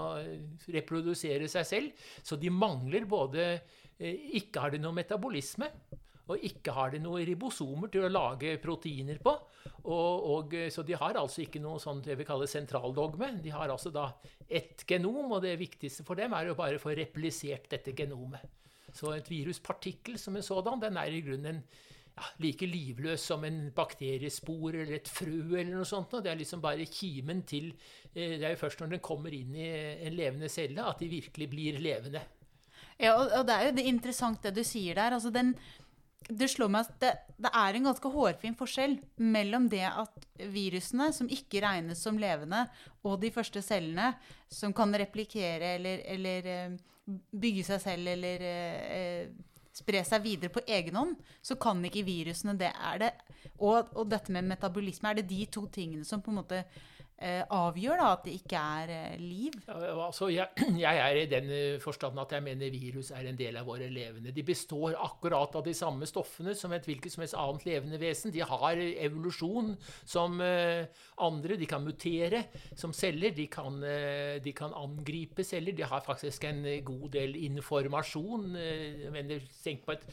[0.74, 2.08] reprodusere seg selv.
[2.26, 3.54] Så de mangler både
[4.02, 5.68] Ikke har de noe metabolisme,
[6.26, 9.36] og ikke har de noe ribosomer til å lage proteiner på.
[9.84, 13.36] Og, og, så de har altså ikke noe sånn det vi kaller sentraldogme.
[13.44, 14.08] De har altså da
[14.50, 18.42] ett genom, og det viktigste for dem er å bare få replisert dette genomet.
[18.94, 21.64] Så et viruspartikkel som en sådan, den er i grunnen
[22.12, 26.18] ja, like livløs som en bakteriespor eller et frø eller noe sånt.
[26.20, 27.72] Det er liksom bare kimen til
[28.14, 29.72] eh, Det er jo først når den kommer inn i
[30.08, 32.24] en levende celle, at de virkelig blir levende.
[33.02, 35.16] Ja, og, og det er jo det interessant det du sier der.
[35.16, 35.56] altså den
[36.30, 38.98] det slår meg at det, det, er en ganske hårfin forskjell
[39.34, 42.66] mellom det at virusene, som ikke regnes som levende,
[43.04, 44.14] og de første cellene,
[44.52, 46.78] som kan replikere eller, eller eh,
[47.32, 49.32] bygge seg selv eller eh,
[49.76, 52.72] spre seg videre på egen hånd, så kan ikke virusene det.
[52.72, 53.12] Er det
[53.58, 56.82] og, og, dette med metabolisme, er det de to tingene som på en måte eh,
[57.22, 59.56] avgjør da, at det ikke er eh, liv?
[59.70, 60.50] Altså, jeg,
[60.86, 63.90] jeg, er i den forstanden forstand at jeg mener virus er en del av våre
[63.92, 64.34] levende.
[64.34, 68.34] De består akkurat av de samme stoffene som et hvilket som helst annet levende vesen.
[68.34, 70.88] De har evolusjon som eh,
[71.22, 71.58] andre.
[71.60, 73.36] De kan mutere som celler.
[73.36, 75.76] De kan, eh, de kan, angripe celler.
[75.76, 78.56] De har faktisk en god del informasjon.
[78.56, 80.08] Eh, jeg mener, tenk på et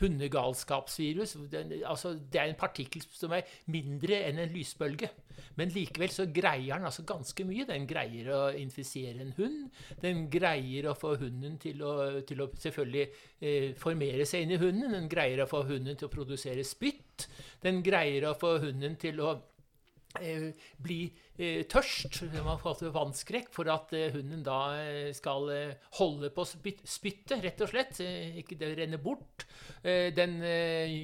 [0.00, 1.36] hundegalskapsvirus.
[1.52, 5.10] Den, altså, det er en partikkel som er mindre enn en lysbølge.
[5.58, 7.66] Men likevel så greier den altså ganske mye.
[7.68, 9.68] Den greier å infisere en hund.
[10.02, 11.94] Den greier å få hunden til å,
[12.26, 14.96] til å selvfølgelig eh, formere seg inn i hunden.
[14.96, 17.28] Den greier å få hunden til å produsere spytt.
[17.62, 19.34] Den greier å få hunden til å
[20.82, 21.00] bli
[21.38, 22.20] eh, tørst.
[22.44, 27.62] Man får vannskrekk for at eh, hunden da eh, skal eh, holde på spyttet, rett
[27.62, 28.00] og slett.
[28.40, 29.46] ikke det renner bort.
[29.82, 30.42] den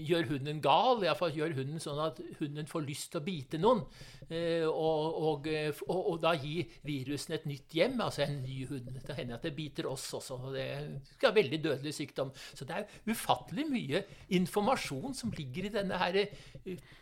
[0.05, 3.81] gjør hunden gal, iallfall gjør hunden sånn at hunden får lyst til å bite noen.
[4.27, 5.47] Og, og,
[5.87, 8.91] og, og, da gir virusen et nytt hjem, altså en ny hund.
[9.07, 10.41] Det hender at det biter oss også.
[10.51, 12.35] og Det er veldig dødelig sykdom.
[12.53, 14.05] Så det er ufattelig mye
[14.37, 16.21] informasjon som ligger i denne her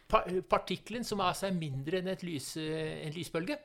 [0.09, 3.59] partikkelen, som er seg mindre enn lys, en lysbølge.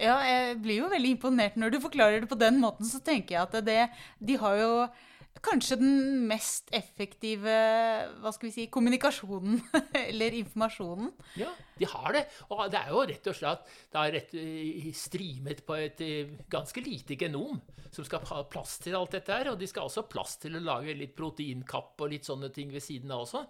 [0.00, 2.88] Ja, jeg blir jo veldig imponert når du forklarer det på den måten.
[2.88, 3.80] Så tenker jeg at det,
[4.24, 4.72] de har jo
[5.44, 7.52] kanskje den mest effektive
[8.20, 9.60] hva skal vi si, kommunikasjonen
[10.08, 11.12] eller informasjonen.
[11.40, 12.24] Ja, de har det.
[12.50, 16.34] Og det er jo rett og slett det er rett, strimet streamet på et eh,
[16.52, 19.52] ganske lite genom som skal ha plass til alt dette her.
[19.52, 22.72] Og de skal også ha plass til å lage litt proteinkapp og litt sånne ting
[22.72, 23.44] ved siden av også.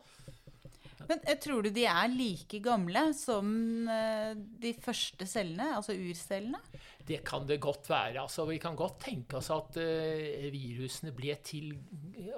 [1.08, 3.48] Men eh, tror du de er like gamle som
[4.60, 6.60] de første cellene, altså urcellene?
[7.06, 8.20] Det kan det godt være.
[8.22, 11.72] Altså, vi kan godt tenke oss at uh, virusene ble til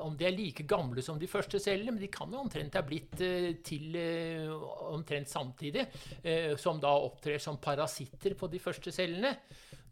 [0.01, 2.85] Om de er like gamle som de første cellene, men de kan jo omtrent ha
[2.87, 4.55] blitt uh, til uh,
[4.95, 5.85] omtrent samtidig.
[6.61, 9.35] som da opptrer som parasitter på de første cellene.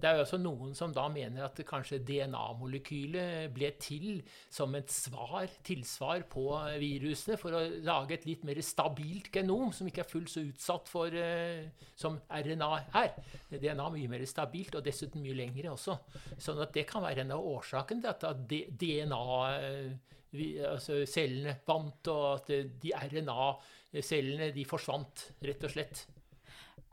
[0.00, 4.88] Det er jo også noen som da mener at kanskje DNA-molekylet ble til som et
[4.92, 6.46] svar, tilsvar på
[6.80, 10.88] virusene for å lage et litt mer stabilt genom, som ikke er fullt så utsatt
[10.88, 12.70] for uh, som RNA
[13.02, 13.18] er.
[13.52, 15.98] DNA er mye mer stabilt, og dessuten mye lengre også.
[16.40, 21.58] Sånn at det kan være en av årsakene til at DNA uh, vi, altså cellene
[21.66, 26.06] vant, og at de RNA-cellene de forsvant, rett og slett.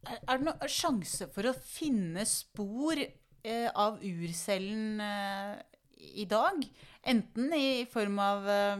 [0.05, 5.55] Er det noen sjanse for å finne spor eh, av urcellen eh,
[6.21, 6.61] i dag?
[7.07, 8.77] Enten i form av, eh,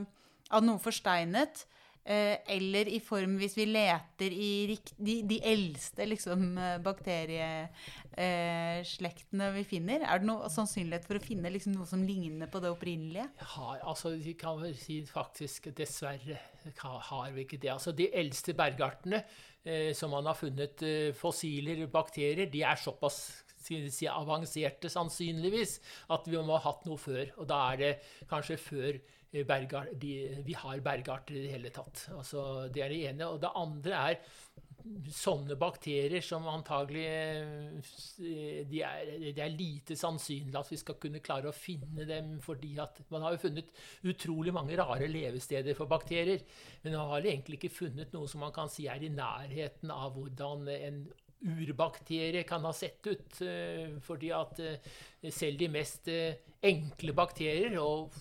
[0.56, 1.66] av noe forsteinet,
[2.08, 9.64] eh, eller i form hvis vi leter i de, de eldste liksom, eh, bakterieslektene vi
[9.68, 10.00] finner.
[10.08, 13.28] Er det noe sannsynlighet for å finne liksom, noe som ligner på det opprinnelige?
[13.44, 16.38] Ja, altså, vi kan vel si faktisk dessverre
[16.84, 17.72] har vi ikke det.
[17.76, 19.28] Altså, de eldste bergartene eh,
[19.98, 23.20] som man har funnet eh, fossiler, bakterier, de er såpass
[23.68, 25.78] si, avanserte sannsynligvis
[26.16, 27.26] at vi må ha hatt noe før.
[27.38, 27.94] Og da er det
[28.32, 29.00] kanskje før
[29.48, 30.14] bergart, de,
[30.48, 32.08] vi har bergarter i det hele tatt.
[32.16, 33.28] Altså, det er det ene.
[33.28, 34.22] Og det andre er
[35.14, 41.22] sånne bakterier som antagelig eh, de er, Det er lite sannsynlig at vi skal kunne
[41.24, 43.72] klare å finne dem, fordi at man har jo funnet
[44.08, 46.44] utrolig mange rare levesteder for bakterier.
[46.84, 50.18] Men man har egentlig ikke funnet noe som man kan si er i nærheten av
[50.18, 51.02] hvordan en
[51.42, 53.42] urbakterie kan ha sett ut.
[53.42, 56.10] Eh, fordi at eh, selv de mest
[56.68, 58.14] enkle bakterier, og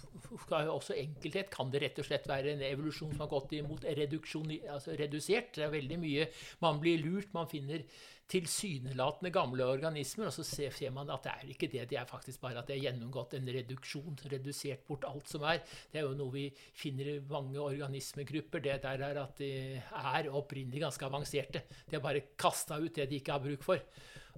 [0.51, 4.97] også enkelthet, kan det rett og slett være en evolusjon som har gått imot altså
[4.99, 5.55] redusert.
[5.57, 6.29] Det er veldig mye
[6.65, 7.33] man blir lurt.
[7.37, 7.85] Man finner
[8.31, 11.85] tilsynelatende gamle organismer, og så ser man at det er ikke det.
[11.91, 15.63] Det er faktisk bare at det er gjennomgått en reduksjon, redusert bort alt som er.
[15.93, 18.65] Det er jo noe vi finner i mange organismegrupper.
[18.67, 21.63] Det der er at de er opprinnelig ganske avanserte.
[21.87, 23.83] De har bare kasta ut det de ikke har bruk for.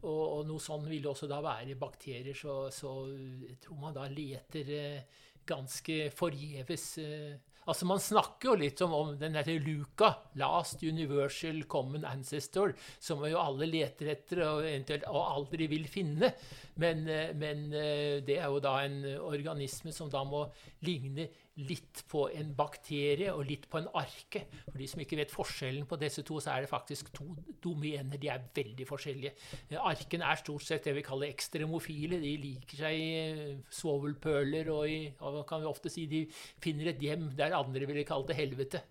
[0.03, 2.93] Og, og, noe sånn vil det også da være i bakterier, så, så
[3.65, 5.17] tror man da leter eh,
[5.49, 6.85] ganske forgjeves.
[7.69, 7.73] Eh.
[7.73, 13.25] Altså Man snakker jo litt om, om den heter Luca, Last Universal Common Ancestor, som
[13.29, 14.65] jo alle leter etter og,
[15.09, 16.33] og aldri vil finne.
[16.81, 17.69] Men, eh, men,
[18.25, 20.47] det er jo da en organisme som da må
[20.87, 21.29] ligne
[21.59, 24.45] litt på en bakterie og litt på en arke.
[24.69, 27.27] For de som ikke vet forskjellen på disse to, så er det faktisk to
[27.65, 28.21] domener.
[28.21, 29.33] De er veldig forskjellige.
[29.81, 32.21] Arken er stort sett det vi kaller ekstremofile.
[32.23, 36.25] De liker seg i eh, svovelpøler og, i, og kan vi ofte si de
[36.63, 38.85] finner et hjem der andre ville kalt det helvete.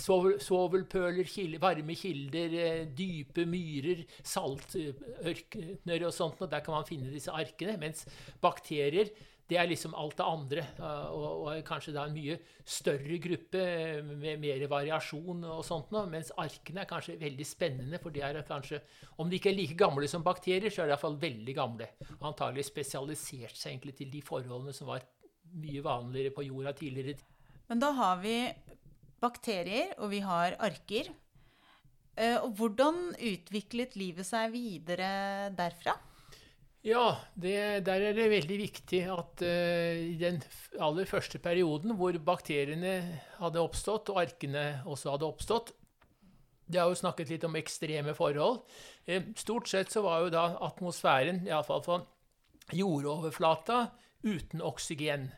[0.00, 1.28] Svovel, svovelpøler,
[1.60, 6.40] varme kilder, eh, dype myrer, saltørkener og sånt.
[6.40, 7.76] Og der kan man finne disse arkene.
[7.80, 8.08] Mens
[8.40, 9.12] bakterier
[9.50, 10.62] det er liksom alt det andre.
[11.12, 13.64] Og, og, kanskje da en mye større gruppe
[14.06, 16.08] med mer variasjon og sånt noe.
[16.10, 18.80] Mens arkene er kanskje veldig spennende, for de er kanskje
[19.20, 21.90] Om de ikke er like gamle som bakterier, så er de iallfall veldig gamle.
[22.16, 25.04] Og antagelig spesialisert seg egentlig til de forholdene som var
[25.60, 27.20] mye vanligere på jorda tidligere.
[27.68, 28.38] Men da har vi
[29.22, 31.12] bakterier, og vi har arker.
[32.16, 35.96] Eh, og hvordan utviklet livet seg videre derfra?
[36.84, 40.42] Ja, det, der er det veldig viktig at uh, i den
[40.76, 42.98] aller første perioden hvor bakteriene
[43.38, 45.72] hadde oppstått, og arkene også hadde oppstått
[46.68, 48.60] Det er jo snakket litt om ekstreme forhold.
[49.08, 52.04] Uh, stort sett så var jo da atmosfæren, iallfall for
[52.76, 53.86] jordoverflata,
[54.28, 55.30] uten oksygen.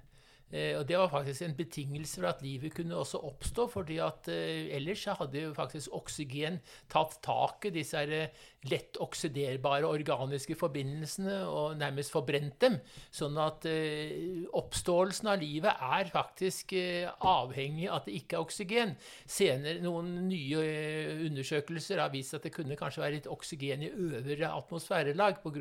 [0.51, 3.67] Eh, og Det var faktisk en betingelse for at livet kunne også oppstå.
[3.71, 8.31] fordi at ellers hadde jo faktisk oksygen tatt tak i disse her,
[8.71, 12.79] lett oksiderbare organiske forbindelsene og nærmest forbrent dem.
[13.15, 18.45] Sånn at eh, oppståelsen av livet er faktisk eh, avhengig av at det ikke er
[18.47, 18.95] oksygen.
[19.25, 23.93] Senere, Noen nye eh, undersøkelser har vist at det kunne kanskje være litt oksygen i
[23.93, 25.55] øvre atmosfærelag pga.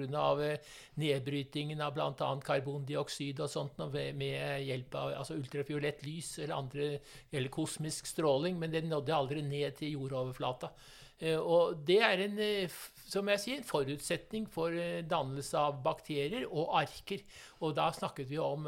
[1.00, 2.30] Nedbrytingen av bl.a.
[2.46, 6.90] karbondioksid og sånt med, hjelp av altså ultrafiolett lys eller, andre,
[7.32, 10.72] eller kosmisk stråling, men det nådde aldri ned til jordoverflata.
[11.40, 12.40] Og det er en,
[13.06, 17.22] som jeg sier, en forutsetning for eh, dannelse av bakterier og arker.
[17.62, 18.66] Og da snakket vi om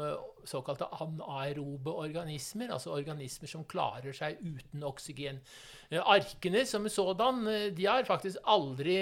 [0.48, 5.40] såkalte anaerobe organismer, altså organismer som klarer seg uten oksygen.
[5.98, 7.42] Arkene som sådan
[7.76, 8.96] de har faktisk aldri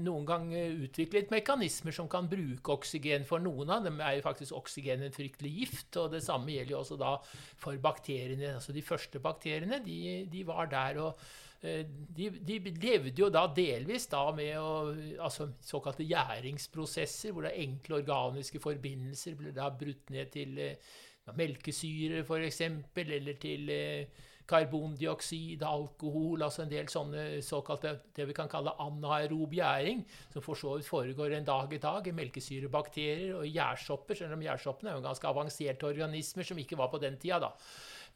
[0.00, 3.26] noen gang utviklet mekanismer som kan bruke oksygen.
[3.28, 6.76] For noen av dem er jo faktisk oksygen en fryktelig gift, og det samme gjelder
[6.76, 7.14] jo også da
[7.60, 8.56] for bakteriene.
[8.58, 11.00] Altså De første bakteriene de, de var der.
[11.06, 14.90] og Eh, de, de, levde jo da delvis da med å,
[15.22, 20.98] altså såkalte gjæringsprosesser, hvor er enkle organiske forbindelser ble da brutt ned til eh,
[21.38, 22.60] melkesyre f.eks.,
[23.04, 29.54] eller til eh, karbondioksid, alkohol, altså en del sånne såkalte det vi kan kalle anaerob
[29.54, 30.02] gjæring,
[30.34, 34.42] som for så vidt foregår en dag i dag i melkesyrebakterier og gjærsopper, selv om
[34.42, 37.38] gjærsoppene er jo ganske avanserte organismer som ikke var på den tida.
[37.46, 37.54] da.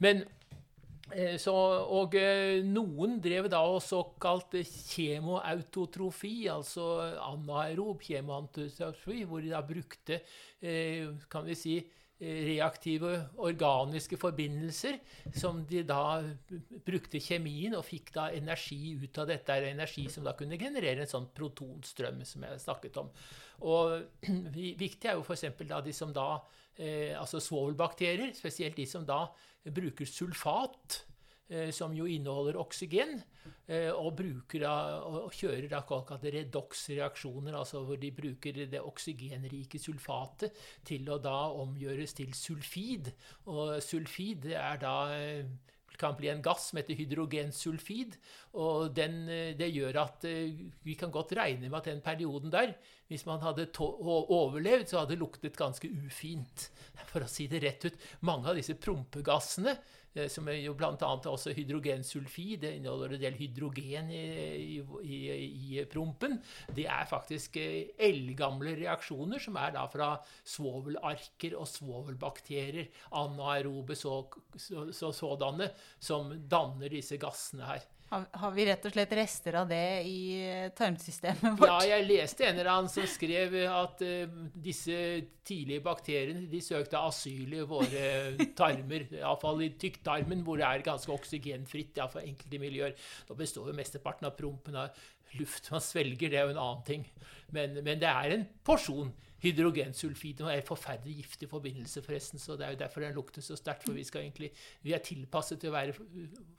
[0.03, 0.66] Men Eh,
[1.39, 1.53] så,
[1.87, 6.87] og eh, noen drev da og såkalt kjemoautotrofi, altså
[7.23, 10.19] anaerob kjemoautotrofi, hvor de da brukte
[10.59, 11.77] eh, kan vi si,
[12.17, 13.11] reaktive
[13.45, 14.95] organiske forbindelser
[15.37, 16.17] som de da
[16.87, 19.57] brukte kjemien og fikk da energi ut av dette.
[19.69, 23.11] Energi som da kunne generere en sånn protonstrøm som jeg snakket om.
[23.69, 23.99] Og
[24.83, 25.45] viktig er jo f.eks.
[25.69, 26.29] da de som da
[26.77, 29.27] eh, Altså svovelbakterier, spesielt de som da
[29.73, 31.03] bruker sulfat,
[31.49, 33.17] eh, som jo inneholder oksygen,
[33.67, 41.07] eh, og, bruker og kjører da redox-reaksjoner, altså hvor de bruker det oksygenrike sulfatet til
[41.09, 43.13] å da omgjøres til sulfid.
[43.45, 45.45] Og sulfid er da eh,
[45.97, 48.19] kan bli en gass som heter hydrogensulfid.
[48.61, 49.25] Og den,
[49.57, 50.27] det gjør at
[50.85, 52.75] vi kan godt regne med at den perioden der,
[53.07, 56.69] hvis man hadde overlevd, så hadde det luktet ganske ufint.
[57.11, 58.01] For å si det rett ut.
[58.27, 59.77] Mange av disse prompegassene
[60.17, 60.95] Eh, som er jo bl.a.
[61.29, 62.61] også hydrogensulfid.
[62.63, 65.19] Det inneholder en del hydrogen i, i,
[65.77, 66.37] i, prompen.
[66.73, 70.13] Det er faktisk eh, eldgamle reaksjoner som er da fra
[70.47, 72.89] svovelarker og svovelbakterier,
[73.19, 74.19] anaerobe så,
[74.55, 77.85] så, så, sådanne, som danner disse gassene her.
[78.09, 81.67] Har, vi rett og slett rester av det i eh, tarmsystemet vårt?
[81.67, 84.99] Ja, jeg leste en eller annen som skrev at uh, disse
[85.47, 88.05] tidlige bakteriene de søkte asyl i våre
[88.59, 89.09] tarmer.
[89.11, 92.95] Iallfall i tykktarmen, hvor det er ganske oksygenfritt for enkelte miljøer.
[93.27, 95.03] Da består jo mesteparten av prompen av
[95.39, 97.07] luft man svelger, det er jo en annen ting.
[97.55, 100.37] Men, men det er en porsjon hydrogensulfid.
[100.39, 103.55] Det er en forferdelig giftig forbindelse, forresten, så det er jo derfor den lukter så
[103.55, 103.85] sterkt.
[103.85, 104.51] For vi, skal egentlig,
[104.83, 105.95] vi er tilpasset til å være,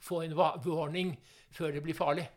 [0.03, 1.15] få en warning
[1.51, 2.27] før det blir farlig.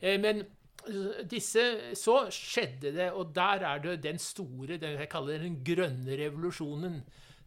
[0.00, 1.64] Eh, men eh, disse,
[1.98, 7.00] så skjedde det, og der er det den store, den jeg kaller den grønne revolusjonen.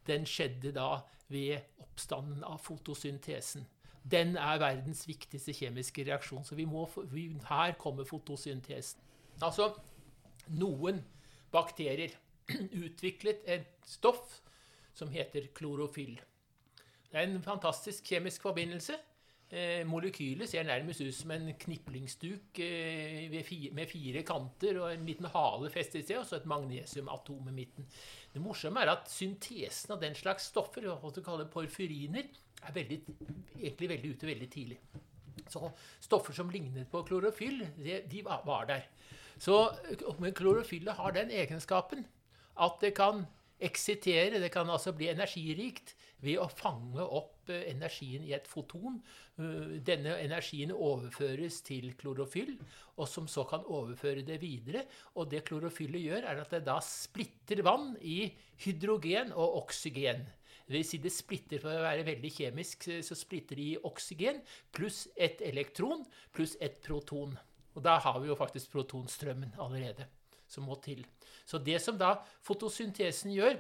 [0.08, 0.96] Den skjedde da
[1.32, 3.68] ved oppstanden av fotosyntesen.
[4.04, 6.44] Den er verdens viktigste kjemiske reaksjon.
[6.46, 9.02] Så må, vi, her kommer fotosyntesen.
[9.42, 9.72] Altså,
[10.58, 11.04] noen
[11.54, 12.16] bakterier
[12.86, 14.42] utviklet et stoff
[14.98, 16.18] som heter klorofyll.
[17.12, 18.98] Det er en fantastisk kjemisk forbindelse.
[19.52, 23.34] Eh, molekylet ser nærmest ut som en kniplingsduk eh,
[23.76, 27.90] med fire kanter og en liten hale festet sted, og så et magnesiumatom i midten.
[28.32, 32.32] Det morsomme er at syntesen av den slags stoffer, hva du kaller porfyriner,
[32.62, 33.00] er veldig,
[33.60, 34.80] egentlig veldig ute veldig tidlig.
[35.52, 38.88] Så stoffer som lignet på klorofyll, de, de var der.
[39.42, 39.58] Så,
[40.22, 42.06] men klorofyllet har den egenskapen
[42.62, 43.26] at det kan
[43.62, 49.00] eksitere, det kan altså bli energirikt, ved å fange opp eh, energien i et foton.
[49.42, 52.54] Eh, denne energien overføres til klorofyll,
[52.98, 54.86] og som så kan overføre det videre.
[55.18, 58.32] Og det klorofyllet gjør, er at det da splitter vann i
[58.66, 60.28] hydrogen og oksygen.
[60.72, 64.40] Det vil si det splitter, For å være veldig kjemisk så splitter de i oksygen
[64.72, 67.36] pluss et elektron pluss et proton.
[67.76, 70.08] Og da har vi jo faktisk protonstrømmen allerede
[70.52, 71.06] som må til.
[71.48, 73.60] Så det som da fotosyntesen gjør,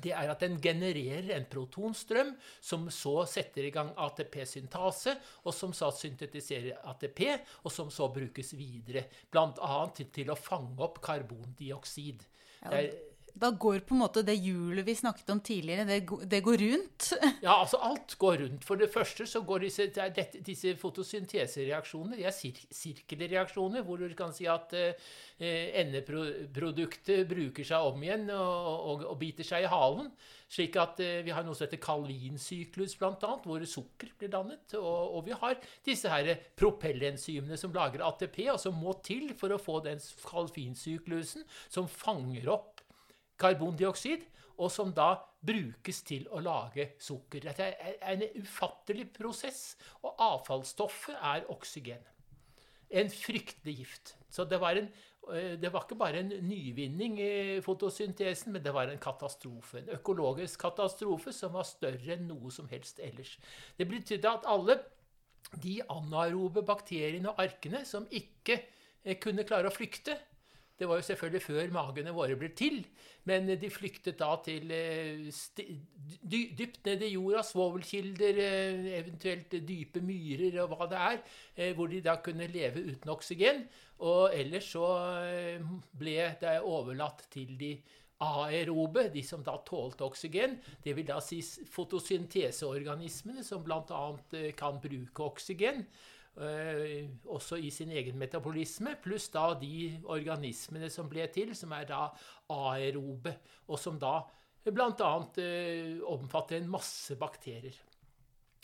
[0.00, 2.32] det er at den genererer en protonstrøm,
[2.64, 7.20] som så setter i gang ATP-syntase, og som så syntetiserer ATP,
[7.62, 9.74] og som så brukes videre, bl.a.
[9.96, 12.24] Til, til å fange opp karbondioksid.
[12.62, 12.80] Ja,
[13.34, 17.12] da går på en måte det hjulet vi snakket om tidligere, det, det, går rundt?
[17.46, 18.66] ja, altså alt går rundt.
[18.68, 19.88] For det første så går disse,
[20.44, 24.92] disse fotosyntesereaksjonene, de er sir sirkelreaksjoner, hvor du kan si at eh,
[25.80, 30.12] endeproduktet bruker seg om igjen og, og, og, biter seg i halen.
[30.52, 34.76] Slik at eh, vi har noe som heter kalvinsyklus, bl.a., hvor sukker blir dannet.
[34.76, 39.56] Og, og vi har disse her propellenzymene som lager ATP, og som må til for
[39.56, 42.71] å få den kalvinsyklusen som fanger opp
[43.42, 44.24] karbondioksid,
[44.62, 47.42] og som da brukes til å lage sukker.
[47.48, 52.02] Dette er en ufattelig prosess, og avfallsstoffet er oksygen.
[52.92, 54.14] En fryktelig gift.
[54.32, 54.88] Så det var, en,
[55.32, 59.80] eh, det var ikke bare en nyvinning i fotosyntesen, men det var en katastrofe.
[59.80, 63.38] En økologisk katastrofe som var større enn noe som helst ellers.
[63.78, 64.78] Det betydde at alle
[65.62, 68.60] de anaerobe bakteriene og arkene som ikke
[69.02, 70.18] eh, kunne klare å flykte,
[70.82, 72.80] det var jo selvfølgelig før magene våre ble til,
[73.30, 75.28] men de flyktet da til eh,
[76.58, 81.20] dypt ned i jorda, svovelkilder, eh, eventuelt dype myrer og hva det er,
[81.54, 83.62] eh, hvor de da kunne leve uten oksygen.
[84.02, 84.88] Og ellers så
[85.94, 87.76] ble det overlatt til de
[88.22, 90.56] aerobe, de som da tålte oksygen.
[90.82, 91.38] Det vil da si
[91.70, 94.02] fotosynteseorganismene, som bl.a.
[94.58, 95.86] kan bruke oksygen.
[96.32, 101.84] Uh, også i sin egen metabolisme, pluss da de organismene som ble til, som er
[101.90, 102.06] da
[102.48, 103.34] aerobe,
[103.68, 104.14] og som da
[104.64, 105.10] bl.a.
[105.36, 107.76] Uh, omfatter en masse bakterier.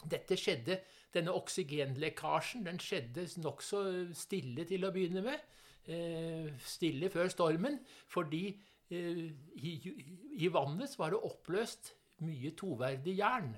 [0.05, 0.81] Dette skjedde,
[1.13, 3.79] Denne oksygenlekkasjen den skjedde nokså
[4.17, 5.45] stille til å begynne med.
[5.89, 8.47] Uh, stille før stormen, fordi
[8.89, 11.91] i vannet var det oppløst
[12.25, 13.51] mye toverdig jern.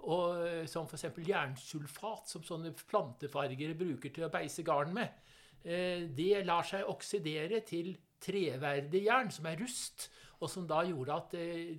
[0.00, 1.10] Og, eh, som f.eks.
[1.26, 5.18] jernsulfat, som sånne plantefargere bruker til å beise garn med.
[5.60, 10.08] Eh, det lar seg oksidere til treverdig jern, som er rust,
[10.40, 11.74] og som da gjorde at eh,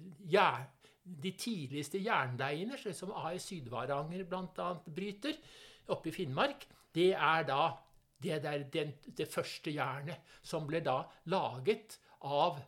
[1.02, 4.74] de tidligste jerndeigene, som AS Sydvaranger bl.a.
[4.86, 5.40] bryter,
[5.92, 7.64] oppe i Finnmark, det er da
[8.22, 11.02] det, der, den, det første jernet som ble da
[11.34, 12.60] laget av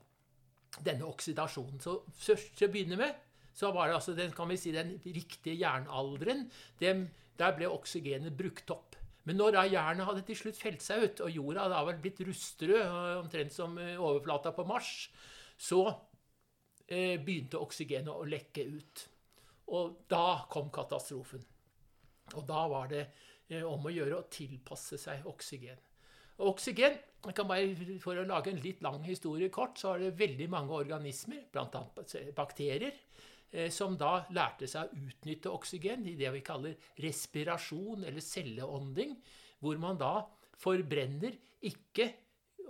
[0.81, 1.77] denne oksidasjonen.
[1.77, 3.21] Så først til å begynne med
[3.53, 6.47] så var det altså den, kan vi si, den riktige jernalderen.
[6.81, 7.07] Den,
[7.39, 8.97] der ble oksygenet brukt opp.
[9.23, 12.19] Men når da jernet hadde til slutt felt seg ut, og jorda hadde var blitt
[12.27, 12.81] rustrød,
[13.21, 15.07] omtrent som eh, overflata på Mars,
[15.55, 15.85] så
[16.89, 19.05] eh, begynte oksygenet å lekke ut.
[19.73, 21.45] Og da kom katastrofen.
[22.33, 23.05] Og da var det
[23.47, 25.79] eh, om å gjøre å tilpasse seg oksygen.
[26.41, 30.49] Og oksygen bare, For å lage en litt lang historie kort, så er det veldig
[30.51, 31.83] mange organismer, bl.a.
[32.35, 32.97] bakterier,
[33.69, 39.13] som da lærte seg å utnytte oksygen i det vi kaller respirasjon eller celleånding,
[39.61, 40.15] hvor man da
[40.59, 42.09] forbrenner ikke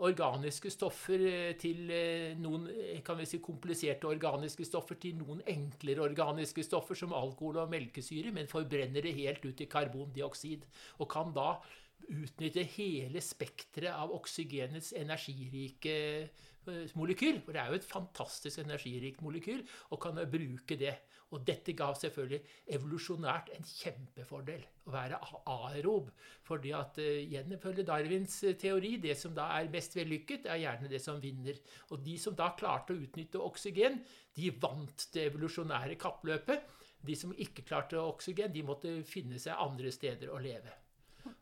[0.03, 2.65] organiske stoffer eh, til eh, noen
[3.05, 8.33] kan vi si, kompliserte organiske stoffer til noen enklere organiske stoffer som alkohol og melkesyre,
[8.33, 10.65] men forbrenner det helt ut i karbondioksid.
[10.99, 11.55] Og kan da
[12.03, 16.52] utnytte hele spekteret av oksygenets energirike Eh,
[16.97, 17.41] molekyl.
[17.43, 20.95] For det er jo et fantastisk energirikt molekyl, og kan bruke det.
[21.33, 22.41] Og dette ga selvfølgelig
[22.75, 25.17] evolusjonært en kjempefordel å være
[25.49, 26.11] aerob.
[26.43, 30.91] fordi at igjen ifølge Darwins eh, teori, det som da er mest vellykket, er gjerne
[30.91, 31.57] det som vinner.
[31.89, 34.03] Og de som da klarte å utnytte oksygen,
[34.35, 36.69] de vant det evolusjonære kappløpet.
[37.03, 40.71] De som ikke klarte oksygen, de måtte finne seg andre steder å leve.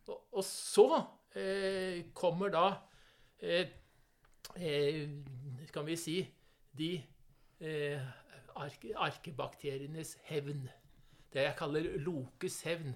[0.08, 0.88] Og, og så
[1.38, 2.66] eh, kommer da
[3.42, 3.70] eh, eh,
[4.56, 6.18] kan vi si
[6.78, 6.92] de
[7.60, 8.12] eh,
[8.56, 10.68] arke, arkebakterienes hevn.
[11.32, 12.96] Det jeg kaller Lokes hevn.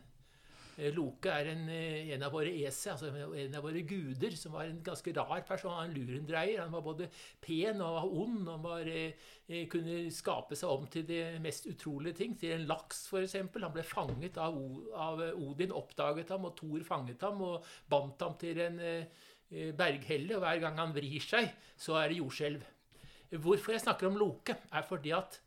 [0.75, 4.57] Eh, Loke er en, eh, en, av våre ese, altså en av våre guder, som
[4.57, 5.71] var en ganske rar person.
[5.71, 6.61] Han lurendreier.
[6.61, 7.09] Han var både
[7.41, 8.49] pen og var ond.
[8.49, 12.35] Han var, eh, kunne skape seg om til de mest utrolige ting.
[12.37, 13.33] Til en laks, f.eks.
[13.33, 14.57] Han ble fanget av,
[14.93, 18.79] av, Odin, oppdaget ham, og Thor fanget ham og bandt ham til en
[19.55, 21.49] eh, berghelle, og hver gang han vrir seg,
[21.79, 22.71] så er det jordskjelv.
[23.41, 25.39] Hvorfor jeg snakker om Loke, er fordi at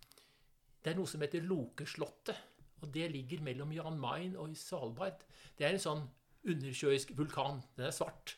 [0.82, 2.44] det er noe som heter Lokeslottet.
[2.82, 5.24] Og det ligger mellom Jan Mayen og Svalbard.
[5.59, 6.04] Det er en sånn
[6.48, 7.62] undersjøisk vulkan.
[7.76, 8.36] Den er svart.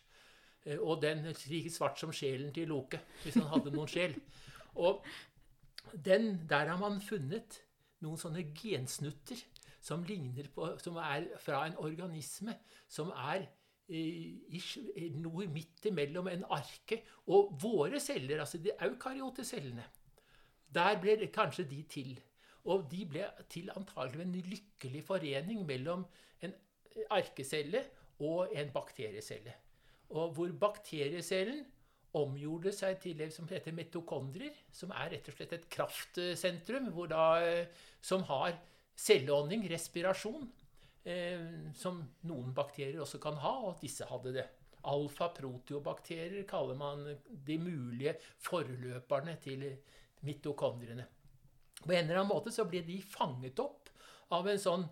[0.65, 4.17] Eh, og den er like svart som sjelen til Loke, hvis han hadde noen sjel.
[4.81, 5.05] Og
[5.93, 7.61] den, der har man funnet
[8.01, 9.41] noen sånne gensnutter
[9.81, 12.57] som, på, som er fra en organisme
[12.89, 13.49] som er
[13.91, 17.01] noe midt imellom en arke
[17.33, 19.87] og våre celler, altså de eukaryote cellene.
[20.71, 22.13] Der ble det kanskje de til.
[22.71, 26.05] Og de ble til antagelig en lykkelig forening mellom
[26.45, 26.55] en
[27.11, 27.83] arkecelle
[28.21, 29.55] og en bakteriecelle.
[30.11, 31.65] Og hvor bakteriecellen
[32.19, 37.25] omgjorde seg til det som heter metokondrier, som er rett og slett et kraftsentrum da,
[38.03, 38.59] som har
[38.99, 40.49] celleånding, respirasjon,
[41.05, 44.47] eh, som noen bakterier også kan ha, og at disse hadde det.
[44.91, 49.67] Alfa-proteobakterier kaller man de mulige forløperne til
[50.25, 51.07] mitokondriene.
[51.81, 53.93] På en eller annen måte så ble de fanget opp
[54.37, 54.89] av en sånn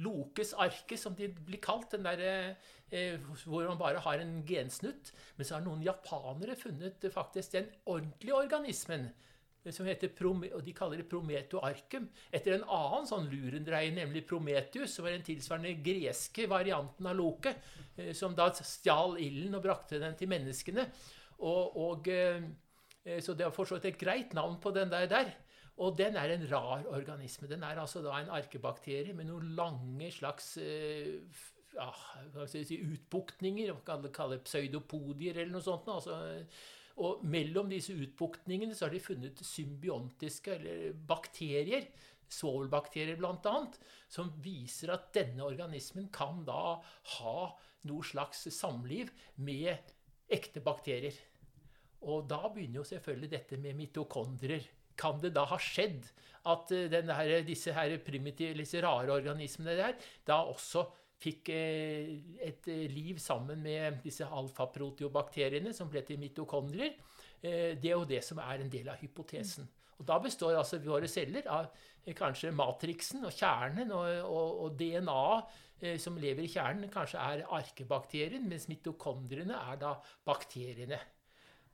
[0.00, 1.90] Lokes arke, som de blir kalt.
[1.90, 2.56] der,
[2.90, 5.12] eh, Hvor man bare har en gensnutt.
[5.36, 9.12] Men så har noen japanere funnet faktisk den ordentlige organismen
[9.68, 14.94] som heter og De kaller det Prometo arcum, etter en annen sånn lurendreie, nemlig Prometheus,
[14.94, 17.54] som var den tilsvarende greske varianten av Loke,
[17.96, 20.86] eh, som da stjal ilden og brakte den til menneskene.
[21.44, 25.06] Og, og, eh, så det er for så vidt et greit navn på den der.
[25.10, 25.32] der.
[25.80, 27.48] Og den er en rar organisme.
[27.48, 31.20] Den er altså da en arkebakterie med noen lange slags eh,
[31.76, 31.88] ja,
[32.48, 35.88] si, utbuktninger, kalle det pseudopodier eller noe sånt.
[35.88, 36.18] Altså,
[37.00, 41.88] og mellom disse utbuktningene så har de funnet symbiontiske eller bakterier,
[42.30, 43.54] svovelbakterier bl.a.,
[44.10, 46.76] som viser at denne organismen kan da
[47.16, 47.36] ha
[47.88, 49.94] noe slags samliv med
[50.30, 51.16] ekte bakterier.
[52.06, 54.68] Og da begynner jo selvfølgelig dette med mitokondrier.
[55.00, 56.06] Kan det da ha skjedd
[56.50, 59.96] at eh, her, disse her primitive, disse rare organismene der
[60.28, 60.86] da også
[61.20, 62.16] fikk eh,
[62.46, 66.96] et eh, liv sammen med disse alfaproteobakteriene som ble til mitokondrier.
[67.40, 69.68] Eh, det er jo det som er en del av hypotesen.
[70.00, 71.66] Og Da består altså våre celler av
[72.16, 78.46] kanskje matriksen og kjernen og, og, og DNA som lever i kjernen, kanskje er arkebakterien,
[78.48, 79.94] mens mitokondriene er da
[80.28, 80.98] bakteriene.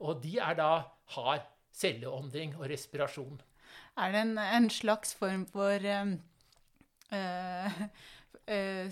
[0.03, 0.71] Og de er da,
[1.15, 1.41] har
[1.75, 3.41] celleåndring og respirasjon.
[3.99, 6.13] Er det en, en slags form for øh,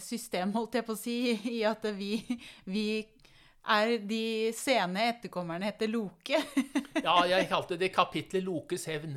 [0.03, 1.19] system, holdt jeg på å si,
[1.59, 2.17] i at vi,
[2.67, 2.87] vi
[3.65, 6.41] er de sene etterkommerne etter Loke.
[7.07, 9.17] ja, jeg kalte det kapitlet Lokes hevn.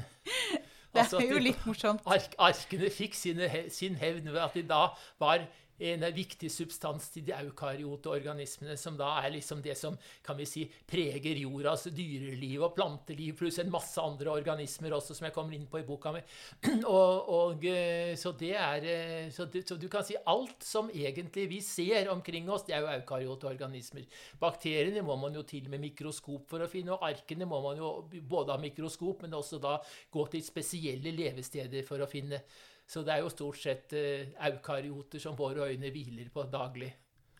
[0.97, 2.05] Det er altså, jo litt morsomt.
[2.09, 4.87] Ark, arkene fikk sine, sin hevn ved at de da
[5.21, 5.43] var
[5.77, 10.47] en viktig substans til de eukaryote organismene, som da er liksom det som kan vi
[10.49, 15.57] si, preger jordas dyreliv og planteliv, pluss en masse andre organismer også, som jeg kommer
[15.57, 16.23] inn på i boka mi.
[16.87, 20.87] Og, og, eh, så det er eh, så, du, så, du kan si alt som
[20.93, 24.05] egentlig vi ser omkring oss, det er jo eukaryote organismer.
[24.39, 27.91] Bakteriene må man jo til med mikroskop for å finne, og arkene må man jo
[28.29, 29.77] både ha mikroskop, men også da
[30.13, 32.41] gå til spesielle levesteder for å finne.
[32.87, 36.95] Så det er jo stort sett uh, eukaryoter som våre øyne hviler på daglig.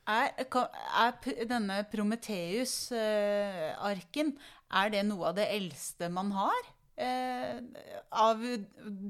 [0.07, 1.11] Er, er
[1.47, 6.61] denne Prometheus-arken er det noe av det eldste man har?
[6.97, 7.59] Eh,
[8.17, 8.39] av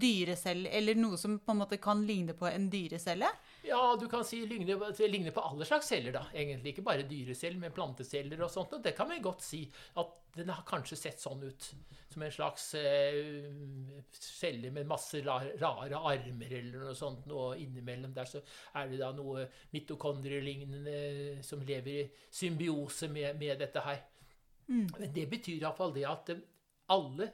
[0.01, 3.29] dyreceller, eller noe som på en måte kan ligne på en dyrecelle?
[3.67, 6.23] Ja, du kan si ligner, ligner på alle slags celler, da.
[6.33, 8.75] Egentlig ikke bare dyreceller, men planteceller og sånt.
[8.77, 9.61] Og det kan vi godt si
[9.99, 11.69] at den har kanskje sett sånn ut.
[12.13, 13.47] Som en slags eh,
[14.13, 17.27] celle med masse rare, rare armer eller noe sånt.
[17.33, 18.43] Og innimellom der så
[18.77, 24.05] er det da noe mitokondrielignende som lever i symbiose med, med dette her.
[24.67, 24.87] Mm.
[24.97, 26.45] Men det betyr iallfall det at eh,
[26.93, 27.31] alle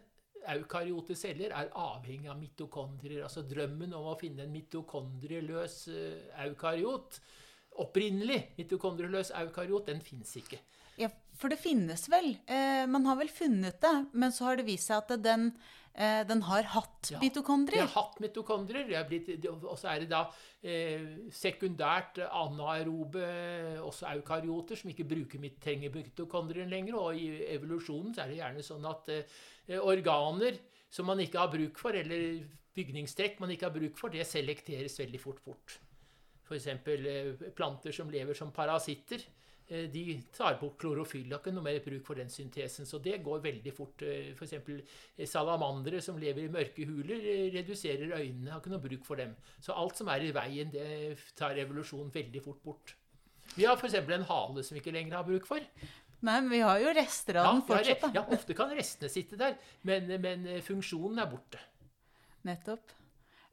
[0.54, 3.24] eukaryote celler er avhengig av mitokondrier.
[3.28, 7.20] Altså drømmen om å finne en mitokondrieløs uh, eukaryot,
[7.84, 10.60] opprinnelig mitokondrieløs eukaryot, den fins ikke.
[11.44, 12.38] For det finnes vel.
[12.48, 15.50] Eh, man har vel funnet det, men så har det vist seg at den,
[15.92, 17.84] eh, den har hatt ja, mitokondrier.
[17.84, 18.96] Den har hatt mitokondrier.
[19.60, 20.24] Og så er det da
[20.64, 23.28] eh, sekundært anaerobe,
[23.84, 26.96] også eukaryoter, som ikke bruker, trenger mitokondrier lenger.
[27.02, 27.28] Og i
[27.58, 29.12] evolusjonen så er det gjerne sånn at
[29.68, 30.58] Eh, organer
[30.92, 32.44] som man ikke har bruk for, eller
[32.76, 35.78] bygningstrekk man ikke har bruk for, det selekteres veldig fort bort.
[36.44, 36.68] F.eks.
[36.68, 39.24] Eh, planter som lever som parasitter.
[39.70, 41.30] Eh, de tar bort klorofyll.
[41.32, 42.88] Har ikke noe mer bruk for den syntesen.
[42.90, 44.04] Så det går veldig fort.
[44.36, 44.58] F.eks.
[45.30, 47.24] salamandere som lever i mørke huler,
[47.56, 48.52] reduserer øynene.
[48.52, 49.36] Har ikke noe bruk for dem.
[49.64, 52.96] Så alt som er i veien, det tar evolusjonen veldig fort bort.
[53.56, 54.00] Vi har f.eks.
[54.00, 55.62] en hale som vi ikke lenger har bruk for.
[56.24, 58.06] Nei, men vi har jo rester av den fortsatt.
[58.16, 59.58] Ja, ofte kan restene sitte der,
[59.88, 61.60] men, men, eh, funksjonen er borte.
[62.48, 62.94] Nettopp.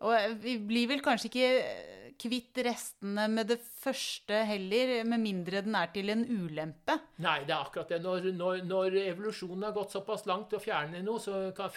[0.06, 5.22] Og eh, vi blir vel kanskje ikke eh, kvitt restene med det første heller, med
[5.22, 6.98] mindre den er til en ulempe?
[7.24, 8.02] Nei, det er akkurat det.
[8.04, 11.72] Når, når, når evolusjonen har gått såpass langt til å fjerne noe, så kan,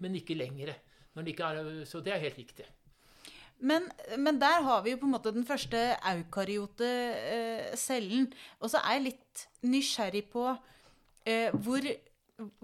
[0.00, 0.74] men ikke lenger.
[1.86, 2.66] så det er helt riktig.
[3.64, 3.86] Men,
[4.18, 5.78] men, der har vi jo på en måte den første
[6.10, 8.26] eukaryote eh, cellen.
[8.60, 10.48] Og så er jeg litt nysgjerrig på
[11.24, 11.86] eh, hvor,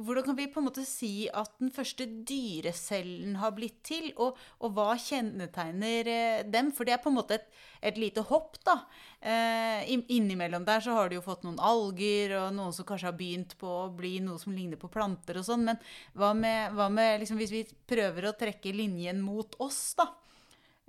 [0.00, 4.38] hvordan kan vi på en måte si at den første dyrecellen har blitt til, og,
[4.60, 6.70] og hva kjennetegner eh, dem?
[6.76, 7.48] For det er på en måte et,
[7.90, 8.76] et lite hopp, da.
[9.20, 13.18] Eh, innimellom der så har du jo fått noen alger, og noen som kanskje har
[13.18, 15.66] begynt på å bli noe som ligner på planter og sånn.
[15.70, 15.82] Men
[16.18, 20.10] hva med, hva med liksom, hvis vi prøver å trekke linjen mot oss, da?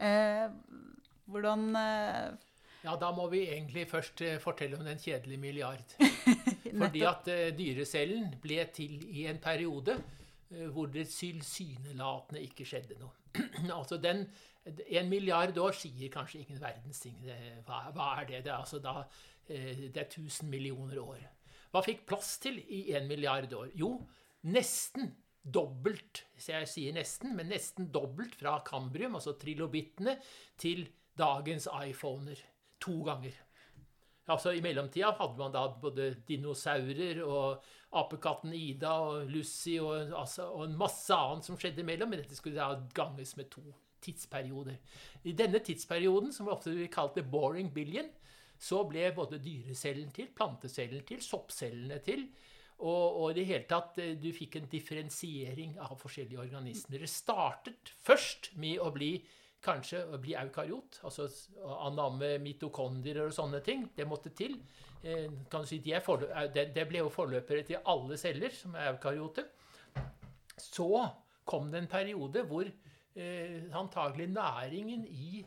[0.01, 0.47] Eh,
[1.31, 2.31] hvordan eh,
[2.81, 5.95] Ja, da må vi egentlig først eh, fortelle om den kjedelige milliard.
[6.81, 7.27] Fordi at
[7.57, 9.97] dyrecellen ble til i en periode
[10.73, 13.13] hvor det tilsynelatende ikke skjedde noe.
[13.79, 14.25] altså den,
[14.91, 17.15] En milliard år sier kanskje ingen verdens ting.
[17.65, 18.41] Hva, hva, er det?
[18.45, 19.05] Det er, altså da,
[19.47, 21.23] det er 1000 millioner år.
[21.71, 23.71] Hva fikk plass til i en milliard år?
[23.79, 23.95] Jo,
[24.51, 30.17] nesten dobbelt, så jeg sier nesten, men nesten dobbelt fra kambrium, altså trilobittene,
[30.61, 30.85] til
[31.17, 32.39] dagens iPhoner.
[32.81, 33.35] To ganger.
[34.31, 37.63] Altså I mellomtida hadde man da både dinosaurer og
[37.99, 42.37] apekatten Ida og Lucy og, altså, og en masse annet som skjedde imellom, men dette
[42.37, 43.63] skulle da ganges med to
[44.01, 44.77] tidsperioder.
[45.27, 48.07] I denne tidsperioden, som ofte vi the boring billion,
[48.57, 52.27] så ble både dyrecellen til, plantecellen til, soppcellene til,
[52.81, 57.03] og, og, i det hele tatt, eh, du fikk en differensiering av forskjellige organismer.
[57.03, 59.11] Det startet først med å bli
[59.61, 61.27] kanskje å bli eukaryot, altså
[61.85, 63.85] anamme mitokondrier og sånne ting.
[63.95, 64.57] Det måtte til.
[65.03, 65.27] Eh,
[65.69, 65.97] si, de
[66.53, 69.45] det, det ble jo forløpere til alle celler som er eukaryote.
[70.57, 70.91] Så
[71.45, 75.41] kom det en periode hvor eh, antagelig næringen i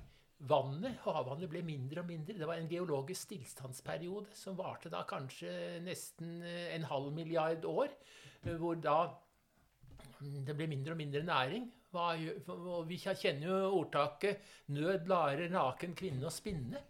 [0.45, 2.35] Vannet, havvannet ble mindre og mindre.
[2.37, 7.95] Det var en geologisk stillstandsperiode som varte da kanskje nesten eh, en halv milliard år.
[8.43, 8.99] Eh, hvor da
[10.21, 11.71] mm, det ble mindre og mindre næring.
[11.95, 16.82] Og vi kjenner jo ordtaket 'nød lærer naken kvinne å spinne'.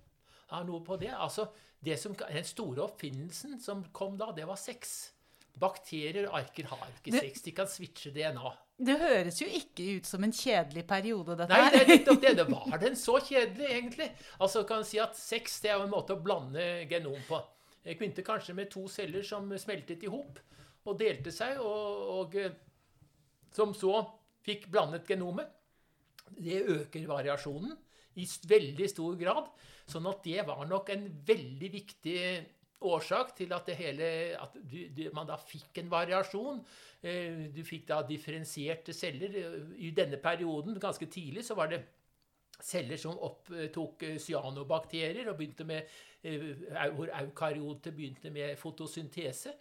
[0.52, 1.12] Har noe på det.
[1.12, 1.48] Altså,
[1.84, 5.12] det som, Den store oppfinnelsen som kom da, det var sex.
[5.60, 7.42] Bakterier og arker har ikke sex.
[7.42, 8.52] De kan switche DNA.
[8.74, 11.62] Det høres jo ikke ut som en kjedelig periode, dette her.
[11.62, 12.32] Nei, det er nettopp det.
[12.40, 14.08] Det var den så kjedelig, egentlig.
[14.40, 17.38] Altså, kan si at Sex det er jo en måte å blande genom på.
[17.84, 20.40] Jeg begynte kanskje med to celler som smeltet i hop
[20.84, 22.56] og delte seg, og, og, eh,
[23.54, 24.00] som så
[24.44, 25.48] fikk blandet genomet.
[26.34, 27.74] Det øker variasjonen
[28.20, 29.48] i veldig stor grad.
[29.90, 32.20] Sånn at det var nok en veldig viktig
[32.84, 34.06] årsak til at, hele,
[34.38, 36.62] at du, du, man da fikk en variasjon.
[37.04, 39.36] Eh, du fikk da differensierte celler.
[39.76, 41.82] I denne perioden, ganske tidlig, så var det
[42.64, 45.88] celler som opptok cyanobakterier, og begynte med,
[46.94, 49.56] hvor eukaryote begynte med fotosyntese.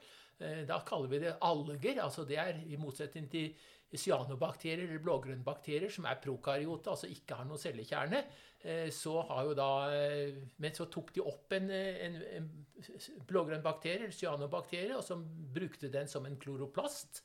[0.67, 2.03] Da kaller vi det alger.
[2.03, 3.49] altså Det er i motsetning til
[3.99, 8.23] cyanobakterier eller blågrønnbakterier, som er prokaryote, altså ikke har noen cellekjerne,
[8.61, 12.51] eh, så har jo da eh, Men så tok de opp en, en, en
[13.29, 17.23] blågrønnbakterie, eller cyanobakterie, og så brukte den som en kloroplast.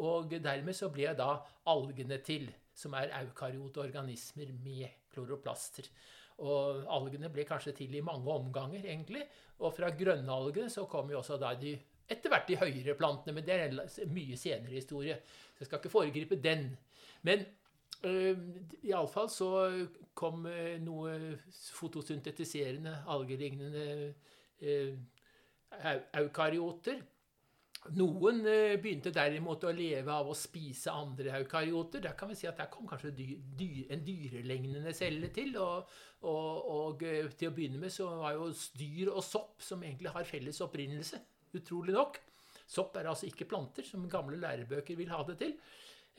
[0.00, 1.34] Og dermed så ble da
[1.68, 5.88] algene til, som er eukaryote organismer med kloroplaster.
[6.40, 9.26] Og algene ble kanskje til i mange omganger, egentlig.
[9.60, 11.74] Og fra grønnalgene så kom jo også da de
[12.10, 15.20] etter hvert de høyere plantene, men det er en mye senere historie.
[15.54, 16.66] Så jeg skal ikke foregripe den.
[17.22, 17.44] Men
[18.04, 18.38] øh,
[18.82, 19.52] iallfall så
[20.14, 21.38] kom øh, noe
[21.74, 24.14] fotosyntetiserende, algelignende
[24.60, 24.98] øh,
[26.18, 27.00] eukaryoter.
[27.96, 32.02] Noen øh, begynte derimot å leve av å spise andre eukaryoter.
[32.04, 35.54] Der kan vi si at der kom kanskje dy, dy, en dyrelignende celle til.
[35.56, 35.88] Og,
[36.20, 40.12] og, og, øh, til å begynne med så var jo dyr og sopp som egentlig
[40.12, 41.22] har felles opprinnelse
[41.58, 42.20] utrolig nok.
[42.70, 45.54] Sopp er altså ikke planter, som gamle lærebøker vil ha det til.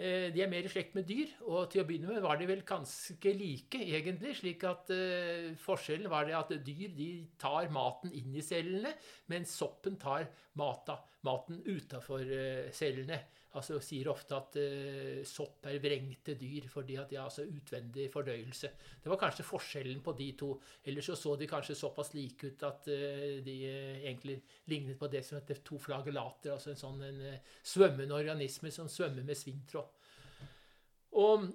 [0.01, 2.47] Eh, de er mer i slekt med dyr, og til å begynne med var de
[2.49, 4.35] vel ganske like, egentlig.
[4.39, 8.95] slik at uh, Forskjellen var det at dyr de tar maten inn i cellene,
[9.31, 10.27] mens soppen tar
[10.59, 13.21] mata, maten utafor uh, cellene
[13.59, 18.07] altså sier ofte at uh, sopp er vrengte dyr fordi at de har altså utvendig
[18.13, 18.71] fordøyelse.
[19.03, 20.51] Det var kanskje forskjellen på de to.
[20.87, 24.37] Ellers så, så de kanskje såpass like ut at uh, de uh, egentlig
[24.71, 27.19] lignet på det som heter to flagelater, altså en sånn en,
[27.65, 29.99] svømmende organisme som svømmer med svingtråd.
[31.19, 31.51] Og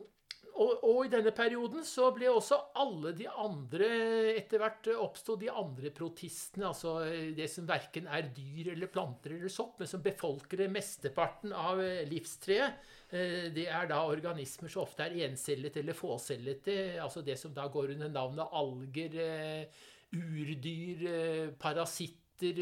[0.57, 3.89] og, og, i denne perioden så ble også alle de andre
[4.37, 6.99] Etter hvert oppsto de andre protistene, altså
[7.37, 12.81] det som verken er dyr eller planter eller sopp, men som befolker mesteparten av livstreet.
[13.15, 17.69] Eh, det er da organismer som ofte er encellete eller fåcellete, altså det som da
[17.71, 19.85] går under navnet alger, eh,
[20.17, 22.59] urdyr, eh, parasitter,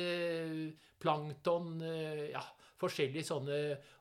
[1.00, 1.80] plankton
[2.30, 2.40] Ja,
[2.78, 3.56] forskjellige sånne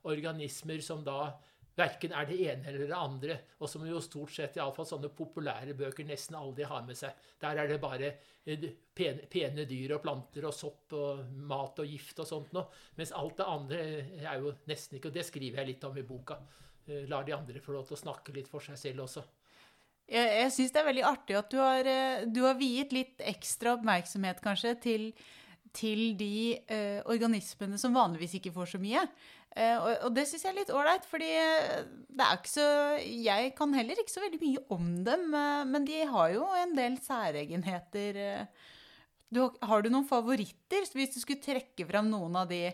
[0.05, 1.33] organismer som da
[1.73, 5.73] Verken er det ene eller det andre, og som jo stort sett iallfall sånne populære
[5.77, 7.15] bøker nesten aldri har med seg.
[7.41, 8.11] Der er det bare
[8.45, 12.69] eh, pene, pene, dyr og planter og sopp og mat og gift og sånt noe.
[12.99, 13.79] Mens alt det andre
[14.21, 16.37] er jo nesten ikke Og det skriver jeg litt om i boka.
[16.85, 19.25] Eh, lar de andre få lov til å snakke litt for seg selv også.
[20.03, 23.23] Jeg, jeg syns det er veldig artig at du har, eh, du har viet litt
[23.33, 25.09] ekstra oppmerksomhet kanskje til
[25.73, 29.01] til de eh, organismene som vanligvis ikke får så mye.
[29.53, 32.67] Eh, og, og, det syns jeg er litt ålreit, fordi eh, det er ikke så
[33.01, 36.73] Jeg kan heller ikke så veldig mye om dem, eh, men de har jo en
[36.77, 38.21] del særegenheter.
[38.23, 38.71] Eh.
[39.33, 42.67] Du, har du noen favoritter, hvis du skulle trekke fram noen av de?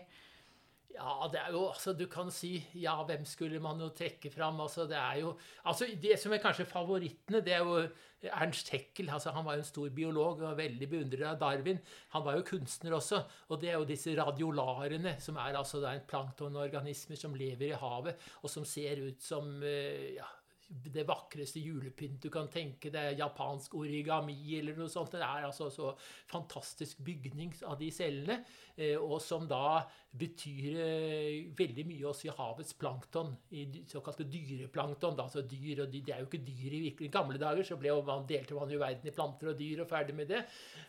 [0.90, 4.58] Ja, det er jo altså Du kan si ja, hvem skulle man jo trekke fram?
[4.60, 5.34] Altså, det er jo
[5.64, 7.84] altså Det som er kanskje favorittene, det er jo
[8.28, 9.08] Ernst Heckel.
[9.08, 11.78] altså Han var jo en stor biolog og veldig beundrer av Darwin.
[12.12, 13.22] Han var jo kunstner også.
[13.48, 17.80] Og det er jo disse radiolarene, som er altså da en planktonorganisme som lever i
[17.80, 20.28] havet, og som ser ut som eh, ja,
[20.70, 25.16] det vakreste julepynt du kan tenke deg, japansk origami eller noe sånt.
[25.16, 25.90] Det er altså så
[26.30, 28.36] fantastisk bygning av de cellene,
[28.76, 29.80] eh, og som da
[30.20, 35.18] betyr eh, veldig mye også i havets plankton, i såkalte dyreplankton.
[35.18, 37.10] Da, altså dyr, og Det er jo ikke dyr i virkelig.
[37.10, 39.90] I gamle dager så ble man, delte man jo verden i planter og dyr og
[39.90, 40.44] ferdig med det.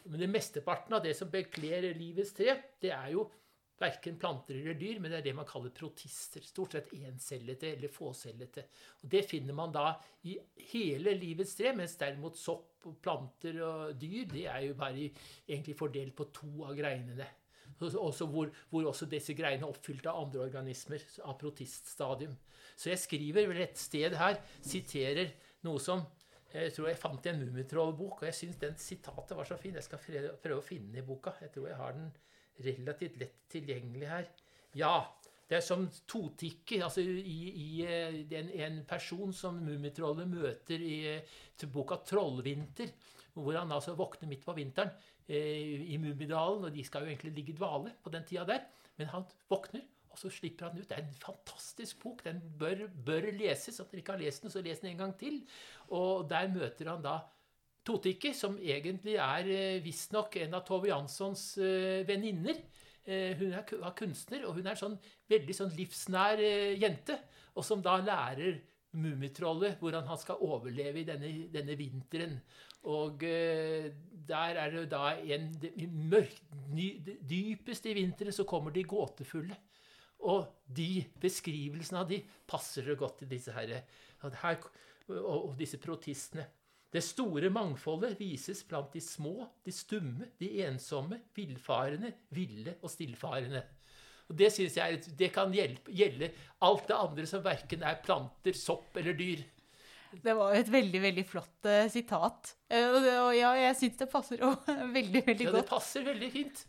[0.05, 3.25] Men det mesteparten av det som bekler livets tre, det er jo
[3.81, 6.43] Verken planter eller dyr, men det er det man kaller protister.
[6.45, 8.67] Stort sett encellete eller fåcellete.
[9.01, 9.95] Og Det finner man da
[10.29, 10.37] i
[10.71, 15.09] hele livets tre, mens derimot sopp og planter og dyr det er jo bare
[15.47, 17.27] egentlig fordelt på to av greinene.
[17.81, 22.35] Også hvor, hvor, også disse greiene er oppfylt av andre organismer av protiststadium.
[22.77, 25.33] Så jeg skriver vel et sted her, siterer
[25.65, 26.05] noe som
[26.51, 29.77] jeg tror jeg fant i en Mummitroll-bok, og jeg syns den sitatet var så fin.
[29.77, 30.01] Jeg skal
[30.43, 31.31] prøve å finne den i boka.
[31.39, 32.09] Jeg tror jeg har den
[32.65, 34.29] relativt lett tilgjengelig her.
[34.77, 34.95] Ja,
[35.51, 36.85] det er som totikker.
[36.85, 42.93] altså i, i en, en, person som Mummitrollet møter i, i boka 'Trollvinter',
[43.33, 44.91] hvor han altså våkner midt på vinteren
[45.27, 46.63] eh, i Mummidalen.
[46.63, 48.63] Og de skal jo egentlig ligge i dvale på den tida der,
[48.95, 49.83] men han våkner.
[50.11, 50.87] Og så slipper han ut.
[50.87, 52.23] Det er en fantastisk bok.
[52.23, 53.79] Den bør, bør leses.
[53.79, 55.39] Om dere ikke har lest den, så les den en gang til.
[55.89, 57.19] Og der møter han da
[57.81, 62.59] Totikke, som egentlig er eh, visstnok en av Tove Janssons eh, venninner.
[63.01, 64.99] Eh, hun er kunstner, og hun er sånn
[65.31, 66.43] veldig sånn livsnær
[66.77, 67.17] jente.
[67.57, 68.61] Og som da lærer
[68.91, 72.35] Mummitrollet, hvordan han skal overleve i denne, denne vinteren.
[72.91, 75.45] Og der er det da en
[76.11, 76.41] mørk,
[76.75, 79.55] Dypest i vinteren så kommer de gåtefulle.
[80.27, 82.19] Og de beskrivelsene av de
[82.51, 83.77] passer så godt til disse her,
[84.43, 84.67] her og,
[85.23, 86.49] og disse protistene.
[86.91, 93.63] Det store mangfoldet vises blant de små, de stumme, de ensomme, villfarende, ville og stillfarende.
[94.31, 96.31] Og Det synes jeg det kan hjelpe, gjelde
[96.63, 99.43] alt det andre som verken er planter, sopp eller dyr.
[100.11, 102.53] Det var et veldig veldig flott uh, sitat.
[102.71, 104.67] Uh, og ja, jeg syns det passer òg
[104.97, 105.61] veldig, veldig ja, godt.
[105.61, 106.63] Ja, det passer veldig fint.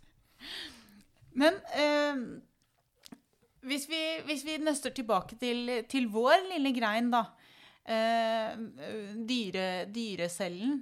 [1.39, 2.23] Men uh,
[3.67, 7.25] hvis, vi, hvis, vi, nøster tilbake til, til vår lille grein, da.
[7.83, 10.77] Dyre, dyrecellen.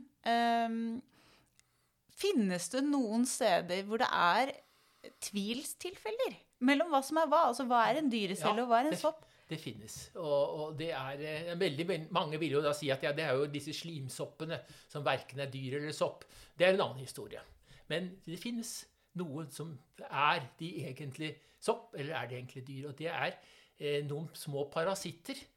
[2.21, 4.53] finnes det noen steder hvor det er
[5.25, 6.37] tvilstilfeller
[6.67, 7.47] mellom hva som er hva?
[7.49, 9.25] Altså hva er en dyrecelle, ja, og hva er en sopp?
[9.51, 9.97] Det finnes.
[10.21, 13.39] Og, og det er eh, veldig, Mange vil jo da si at ja, det er
[13.39, 16.27] jo disse slimsoppene som verken er dyr eller sopp.
[16.55, 17.43] Det er en annen historie.
[17.91, 18.77] Men det finnes
[19.19, 19.73] noe som
[20.07, 22.91] er de egentlig sopp, eller er de egentlig dyr?
[22.93, 25.50] Og det er eh, noen små parasitter eh,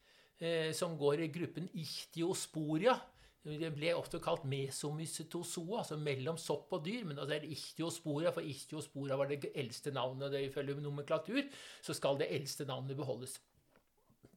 [0.75, 2.97] som går i gruppen ichtiosporia.
[3.43, 7.03] Det ble ofte kalt mesomycetozoa, altså mellom sopp og dyr.
[7.03, 10.31] Men altså er det ichtiospora, for ichtiospora var det eldste navnet.
[10.31, 11.41] og Ifølge nomenklatur
[11.83, 13.35] så skal det eldste navnet beholdes.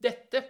[0.03, 0.43] Dette,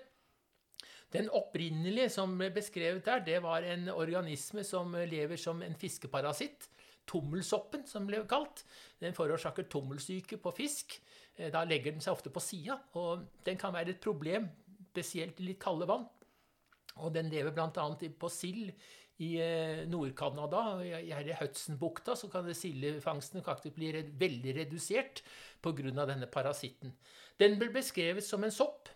[1.13, 6.71] den opprinnelige som ble beskrevet der, det var en organisme som lever som en fiskeparasitt.
[7.07, 8.65] Tommelsoppen, som ble kalt.
[8.99, 10.97] Den forårsaker tommelsyke på fisk.
[11.37, 14.49] Eh, da legger den seg ofte på sida, og den kan være et problem,
[14.97, 16.07] spesielt i litt kalde vann.
[17.05, 17.89] Og den lever bl.a.
[18.19, 18.73] på sild
[19.21, 20.79] i eh, Nord-Canada.
[20.81, 23.45] Her i Hudsonbukta så kan sildefangsten
[23.77, 25.23] bli veldig redusert
[25.65, 26.07] pga.
[26.07, 26.97] denne parasitten.
[27.39, 28.93] Den ble beskrevet som en sopp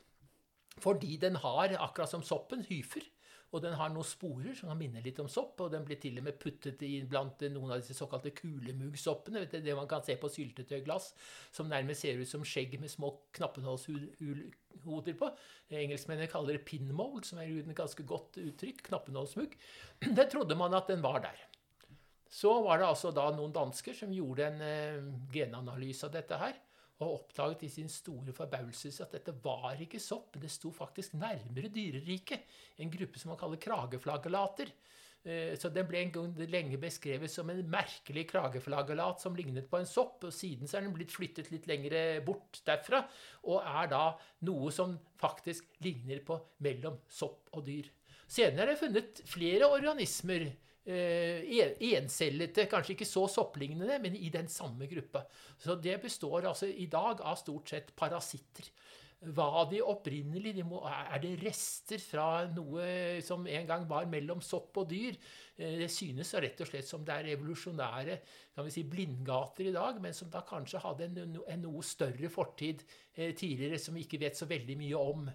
[0.81, 3.05] fordi den har, akkurat som soppen, hyfer.
[3.51, 5.59] Og den har noen sporer som kan minne litt om sopp.
[5.65, 9.43] Og den blir til og med puttet i blant noen av disse såkalte kulemuggsoppene.
[9.51, 11.11] Det man kan se på syltetøyglass,
[11.57, 15.33] som nærmest ser ut som skjegg med små knappenålshoder på.
[15.83, 18.87] Engelskmennene kaller det pinmold, som er et ganske godt uttrykk.
[18.87, 19.59] Knappenålsmugg.
[20.21, 21.47] Det trodde man at den var der.
[22.31, 26.55] Så var det altså da noen dansker som gjorde en eh, genanalyse av dette her
[27.01, 31.73] og oppdaget i sin store forbauselse at dette var ikke sopp, det sto faktisk nærmere
[31.73, 32.45] dyreriket.
[32.81, 34.73] En gruppe som man kaller krageflagellater.
[35.21, 39.81] Eh, så den ble en gang lenge beskrevet som en merkelig krageflagelat som lignet på
[39.81, 40.25] en sopp.
[40.25, 43.03] og Siden så er den blitt flyttet litt lenger bort derfra,
[43.49, 44.05] og er da
[44.49, 47.89] noe som faktisk ligner på mellom sopp og dyr.
[48.31, 50.47] Senere er det funnet flere organismer
[50.87, 55.27] encellete, kanskje ikke så sopplignende, men i den samme gruppa.
[55.59, 58.71] Så det består altså i dag av stort sett parasitter.
[59.21, 64.41] Hva de opprinnelig de må, Er det rester fra noe som en gang var mellom
[64.41, 65.19] sopp og dyr?
[65.59, 68.17] Eh, det synes rett og slett som det er evolusjonære
[68.73, 72.81] si, blindgater i dag, men som da kanskje hadde en, en noe større fortid
[73.15, 75.29] eh, tidligere, som vi ikke vet så veldig mye om.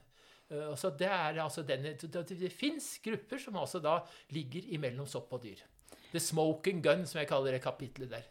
[0.51, 3.99] Uh, så det, er, altså denne, det, det fins grupper som altså da
[4.35, 5.63] ligger imellom sopp og dyr.
[6.11, 8.29] The smoking gun, som jeg kaller det kapitlet der.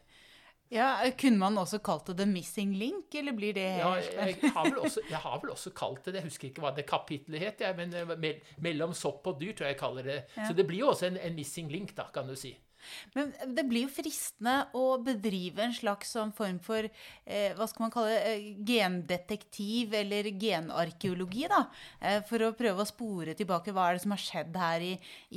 [0.72, 4.64] Ja, Kunne man også kalt det The Missing Link, eller blir det Ja, jeg har,
[4.64, 6.22] vel også, jeg har vel også kalt det det.
[6.22, 9.76] Jeg husker ikke hva det kapitlet het, men eh, mellom sopp og dyr, tror jeg
[9.76, 10.20] jeg kaller det.
[10.36, 10.48] Ja.
[10.48, 12.54] Så det blir jo også en, en missing link, da, kan du si.
[13.14, 17.86] Men det blir jo fristende å bedrive en slags sånn form for eh, hva skal
[17.86, 21.64] man kalle eh, gendetektiv eller genarkeologi, da.
[22.00, 24.92] Eh, for å prøve å spore tilbake hva er det som har skjedd her i,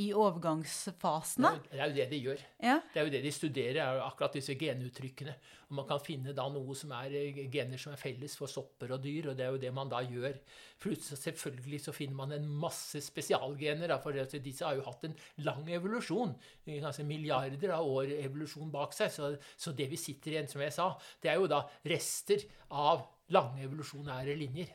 [0.05, 1.53] i overgangsfasene.
[1.71, 2.43] Det er jo det de gjør.
[2.63, 2.79] Ja.
[2.93, 5.37] Det er jo det de studerer, er akkurat disse genuttrykkene.
[5.67, 8.93] Og man kan finne da noe som er eh, gener som er felles for sopper
[8.95, 10.37] og dyr, og det er jo det man da gjør.
[10.79, 15.67] For selvfølgelig så finner man en masse spesialgener, for disse har jo hatt en lang
[15.75, 16.37] evolusjon.
[16.67, 19.11] Kanskje milliarder av år evolusjon bak seg.
[19.11, 20.89] Så, det vi sitter igjen, som jeg sa,
[21.23, 23.03] det er jo da rester av
[23.35, 24.71] lange evolusjonære linjer.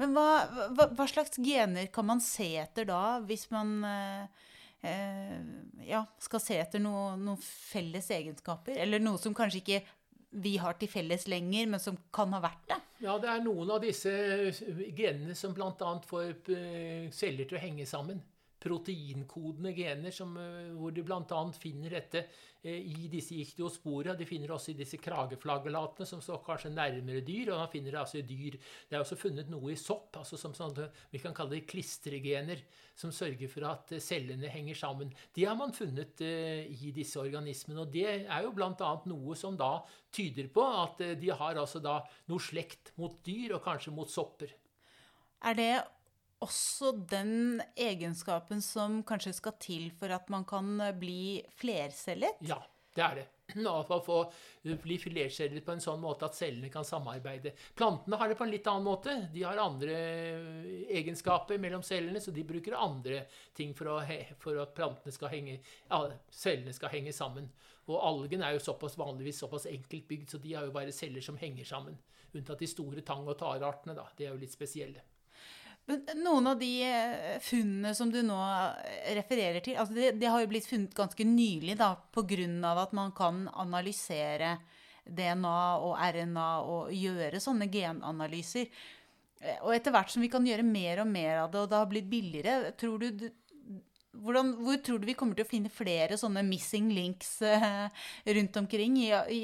[0.00, 0.28] Men hva,
[0.76, 4.48] hva, hva, slags gener kan man se etter da, hvis man eh,
[4.88, 5.36] eh
[5.88, 8.76] ja, skal se etter noen noe felles egenskaper?
[8.80, 9.80] Eller noe som kanskje ikke
[10.30, 12.78] vi har til felles lenger, men som kan ha vært det?
[13.02, 14.12] Ja, det er noen av disse
[14.96, 15.92] genene som bl.a.
[16.06, 18.20] får eh, celler til å henge sammen
[18.60, 21.40] proteinkodende gener, som, eh, hvor de bl.a.
[21.56, 22.22] finner dette
[22.62, 24.14] eh, i disse ichtiospora.
[24.18, 27.54] De finner også i disse krageflagellatene, som står kanskje nærmere dyr.
[27.54, 28.58] Og man finner det altså i dyr.
[28.60, 32.60] Det er også funnet noe i sopp, altså som sånne, vi kan kalle det klistregener,
[33.00, 35.14] som sørger for at eh, cellene henger sammen.
[35.36, 37.86] De har man funnet i disse organismene.
[37.86, 38.90] Og det er jo bl.a.
[39.08, 39.78] noe som da
[40.12, 44.52] tyder på at de har altså da noe slekt mot dyr, og kanskje mot sopper.
[45.40, 45.72] Er det
[46.44, 52.40] også den egenskapen som kanskje skal til for at man kan bli flercellet?
[52.48, 52.60] Ja,
[52.96, 53.26] det er det.
[53.70, 57.52] Og for å få bli flercellet på en sånn måte at cellene kan samarbeide.
[57.78, 59.16] Plantene har det på en litt annen måte.
[59.34, 59.96] De har andre
[61.00, 63.24] egenskaper mellom cellene, så de bruker andre
[63.56, 64.00] ting for, å,
[64.42, 65.60] for at plantene skal henge,
[66.34, 67.50] cellene skal henge sammen.
[67.90, 71.24] Og algen er jo såpass vanligvis såpass enkelt bygd, så de har jo bare celler
[71.24, 71.98] som henger sammen.
[72.30, 74.06] Unntatt de store tang- og tareartene, da.
[74.16, 75.02] De er jo litt spesielle.
[76.20, 78.36] Noen av de eh, funnene som du nå
[78.84, 82.74] eh, refererer til, altså det, det, har jo blitt funnet ganske nylig da, pga.
[82.82, 84.56] at man kan analysere
[85.04, 88.68] DNA og RNA og gjøre sånne genanalyser.
[89.40, 91.80] Eh, og etter hvert som vi kan gjøre mer og mer av det, og det
[91.80, 93.30] har blitt billigere, tror du
[94.10, 97.86] hvordan, hvor tror du vi kommer til å finne flere sånne missing links eh,
[98.36, 98.96] rundt omkring?
[98.98, 99.42] I, i,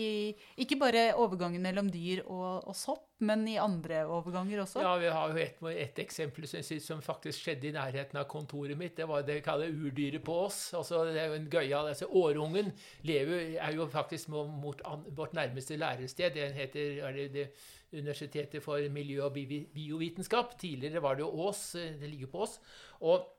[0.62, 4.82] ikke bare overgangen mellom dyr og, og, sopp, men i andre overganger også?
[4.82, 8.96] Ja, vi har jo et, et eksempel som faktisk skjedde i nærheten av kontoret mitt.
[8.98, 10.60] Det var det vi kaller urdyret på oss.
[10.76, 12.74] Altså, det er jo en gøya, altså, Årungen
[13.06, 14.82] lever, er jo faktisk mot
[15.14, 16.34] vårt nærmeste lærested.
[16.34, 17.48] Det heter er det, det
[17.96, 19.32] Universitetet for miljø- og
[19.74, 20.58] biovitenskap.
[20.58, 21.74] Tidligere var det jo Ås.
[21.78, 22.58] Eh, det ligger på Ås.
[23.00, 23.35] Og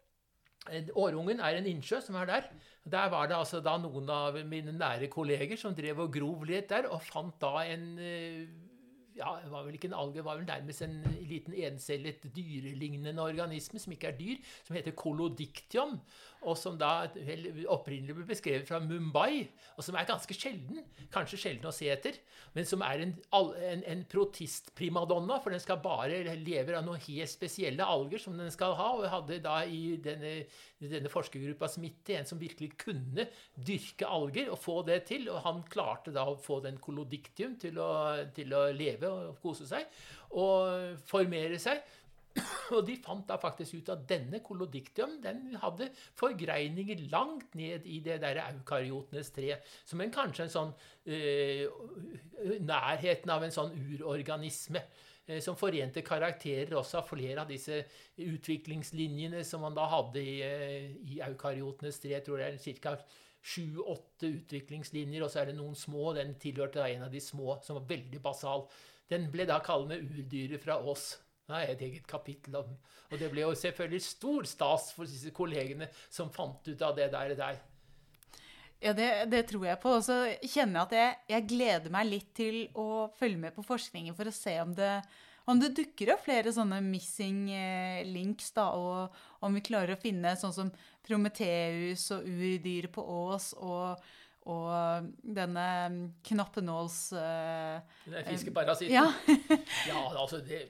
[0.96, 2.48] Årungen er en innsjø som er der.
[2.88, 6.70] Der var det altså da noen av mine nære kolleger som drev og grov litt
[6.72, 8.48] der, og fant da en eh,
[9.18, 10.98] ja, det var vel ikke en alge, det var vel nærmest en
[11.28, 15.98] liten encellet dyrelignende organisme som ikke er dyr, som heter kolodictium,
[16.48, 17.08] og som da
[17.74, 22.20] opprinnelig ble beskrevet fra Mumbai, og som er ganske sjelden, kanskje sjelden å se etter,
[22.54, 27.34] men som er en, en, en protistprimadonna, for den skal bare leve av noen helt
[27.34, 30.40] spesielle alger som den skal ha, og hadde da i denne,
[30.80, 35.64] denne forskergruppa Smitte, en som virkelig kunne dyrke alger og få det til, og han
[35.72, 37.92] klarte da å få den kolodiktium til å,
[38.36, 39.88] til å leve og kose seg,
[40.38, 41.82] og formere seg.
[42.76, 48.00] Og de fant da faktisk ut at denne kolodiktium den hadde forgreininger langt ned i
[48.06, 49.56] det der eukaryotenes tre.
[49.88, 50.74] Som en, kanskje en sånn
[51.10, 51.66] eh,
[52.62, 54.84] nærheten av en sånn urorganisme.
[55.28, 57.84] Uh, som forente karakterer også av flere av disse
[58.24, 62.16] utviklingslinjene som man da hadde i, uh, i eukaryotenes tre.
[62.16, 62.98] Jeg tror det er ca.
[63.48, 66.10] sju-åtte utviklingslinjer, og så er det noen små.
[66.18, 68.66] Den tilhørte da en av de små som var veldig basal.
[69.08, 71.14] Den ble da kallende urdyret fra Ås.
[71.48, 72.74] Det er et eget kapittel om.
[73.08, 77.08] Og det ble jo selvfølgelig stor stas for disse kollegene som fant ut av det
[77.14, 77.36] der.
[77.40, 77.62] der.
[78.80, 79.96] Ja, det, det, tror jeg på.
[79.98, 83.66] Og så kjenner jeg at jeg, jeg, gleder meg litt til å følge med på
[83.66, 84.92] forskningen for å se om det,
[85.50, 90.02] om det dukker opp flere sånne missing eh, links, da, og om vi klarer å
[90.02, 90.72] finne sånn som
[91.08, 94.08] Prometheus og urdyret på Ås og,
[94.52, 95.68] og denne
[96.28, 97.00] knappenåls...
[97.16, 98.94] Uh, Den fiskeparasitten?
[98.94, 99.08] Ja.
[99.90, 100.68] ja, altså det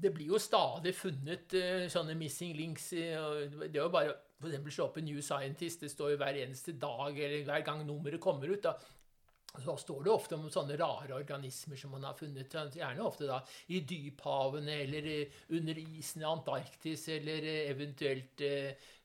[0.00, 2.86] det blir jo stadig funnet uh, sånne missing links.
[2.96, 5.84] Uh, det er jo bare for eksempel slå opp en New Scientist.
[5.84, 8.62] Det står jo hver eneste dag eller hver gang nummeret kommer ut.
[8.64, 8.76] da,
[9.50, 12.54] så står det ofte om sånne rare organismer som man har funnet.
[12.76, 13.40] Gjerne ofte da
[13.74, 18.46] i dyphavene eller uh, under isen i Antarktis eller eventuelt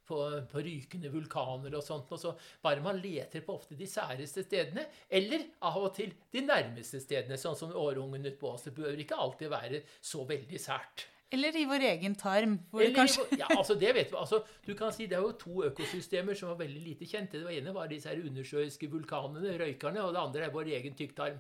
[0.06, 0.20] på,
[0.52, 2.12] på, rykende vulkaner og sånt.
[2.14, 6.46] Og så bare man leter på ofte de særeste stedene, eller av og til de
[6.46, 8.68] nærmeste stedene, sånn som årungen ute på oss.
[8.68, 11.08] Det bør ikke alltid være så veldig sært.
[11.36, 12.58] Eller i vår egen tarm.
[12.74, 13.28] Eller, kanskje...
[13.42, 14.18] ja, altså det vet vi.
[14.22, 17.44] Altså, du kan si Det er jo to økosystemer som var veldig lite kjente.
[17.44, 21.40] Det ene var disse her undersjøiske vulkanene, røykerne, og det andre er vår egen tykktarm.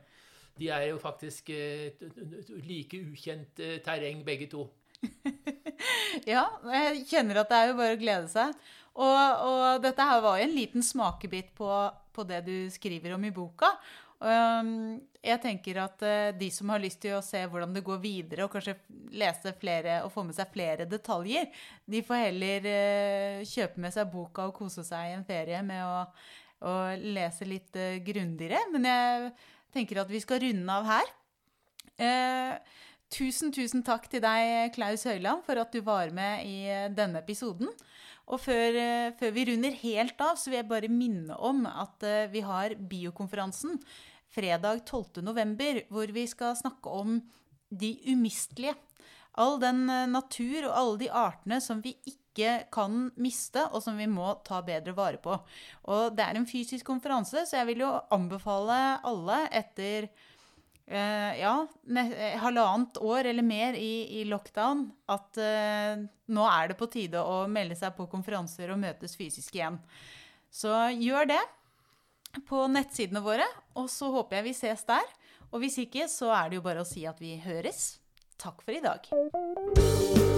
[0.56, 1.91] De er jo faktisk eh,
[2.64, 4.70] like ukjent eh, terreng, begge to.
[6.34, 8.56] ja, jeg kjenner at det er jo bare å glede seg.
[8.96, 11.70] Og, og dette her var jo en liten smakebit på,
[12.16, 13.74] på, det du skriver om i boka.
[14.22, 18.45] Jeg tenker at uh, de som har lyst til å se hvordan det går videre,
[18.45, 18.78] og kanskje
[19.16, 21.49] lese flere og få med seg flere detaljer,
[21.86, 25.84] de får heller uh, kjøpe med seg boka og kose seg i en ferie med
[25.84, 25.99] å,
[26.70, 28.63] å lese litt uh, grundigere.
[28.74, 29.30] Men jeg
[29.76, 31.13] tenker at vi skal runde av her.
[33.13, 37.22] Tusen, tusen takk til deg, Klaus Høyland, for at du var med i eh, denne
[37.22, 37.70] episoden.
[38.26, 42.03] Og før, eh, før, vi runder helt av, så vil jeg bare minne om at
[42.05, 43.78] eh, vi har biokonferansen
[44.34, 47.19] fredag 12.11., hvor vi skal snakke om
[47.69, 48.76] de umistelige.
[49.38, 54.07] All den natur og alle de artene som vi ikke kan miste, og som vi
[54.07, 55.36] må ta bedre vare på.
[55.91, 60.07] Og det er en fysisk konferanse, så jeg vil jo anbefale alle etter
[60.88, 61.55] eh, ja,
[61.97, 67.21] eh, halvannet år eller mer i, i lockdown at eh, nå er det på tide
[67.21, 69.79] å melde seg på konferanser og møtes fysisk igjen.
[70.51, 71.41] Så gjør det
[72.47, 73.47] på nettsidene våre,
[73.79, 75.05] og så håper jeg vi ses der.
[75.51, 77.95] Og hvis ikke, så er det jo bare å si at vi høres.
[78.41, 80.33] Takk for i dag.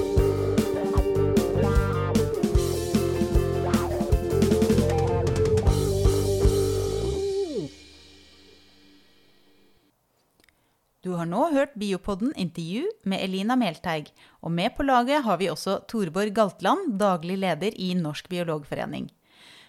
[11.16, 14.10] Har nå hørt Biopodden intervju med Elina Melteig,
[14.43, 19.08] og med på laget har vi også Torborg Galtland, daglig leder i Norsk biologforening.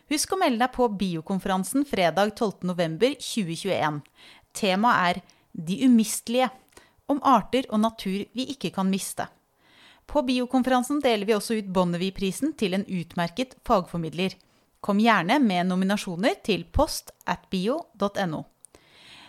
[0.08, 4.00] Husk å melde deg på biokonferansen fredag 12.11.2021.
[4.56, 5.22] Temaet er
[5.52, 6.50] De umistelige.
[7.08, 9.24] Om arter og natur vi ikke kan miste.
[10.08, 14.36] På biokonferansen deler vi også ut Bonnevie-prisen til en utmerket fagformidler.
[14.80, 18.44] Kom gjerne med nominasjoner til post at bio.no.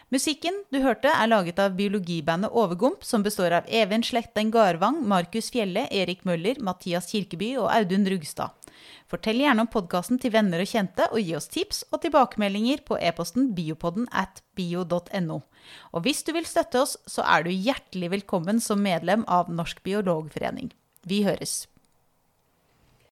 [0.09, 5.51] Musikken du hørte er laget av biologibandet Overgump, som består av Even Slekten Garvang, Markus
[5.53, 8.55] Fjelle, Erik Møller, Mathias Kirkeby og Audun Rugstad.
[9.09, 12.97] Fortell gjerne om podkasten til venner og kjente, og gi oss tips og tilbakemeldinger på
[12.97, 15.43] e-posten biopodden at bio.no.
[15.93, 19.85] Og hvis du vil støtte oss, så er du hjertelig velkommen som medlem av Norsk
[19.85, 20.73] biologforening.
[21.05, 21.67] Vi høres!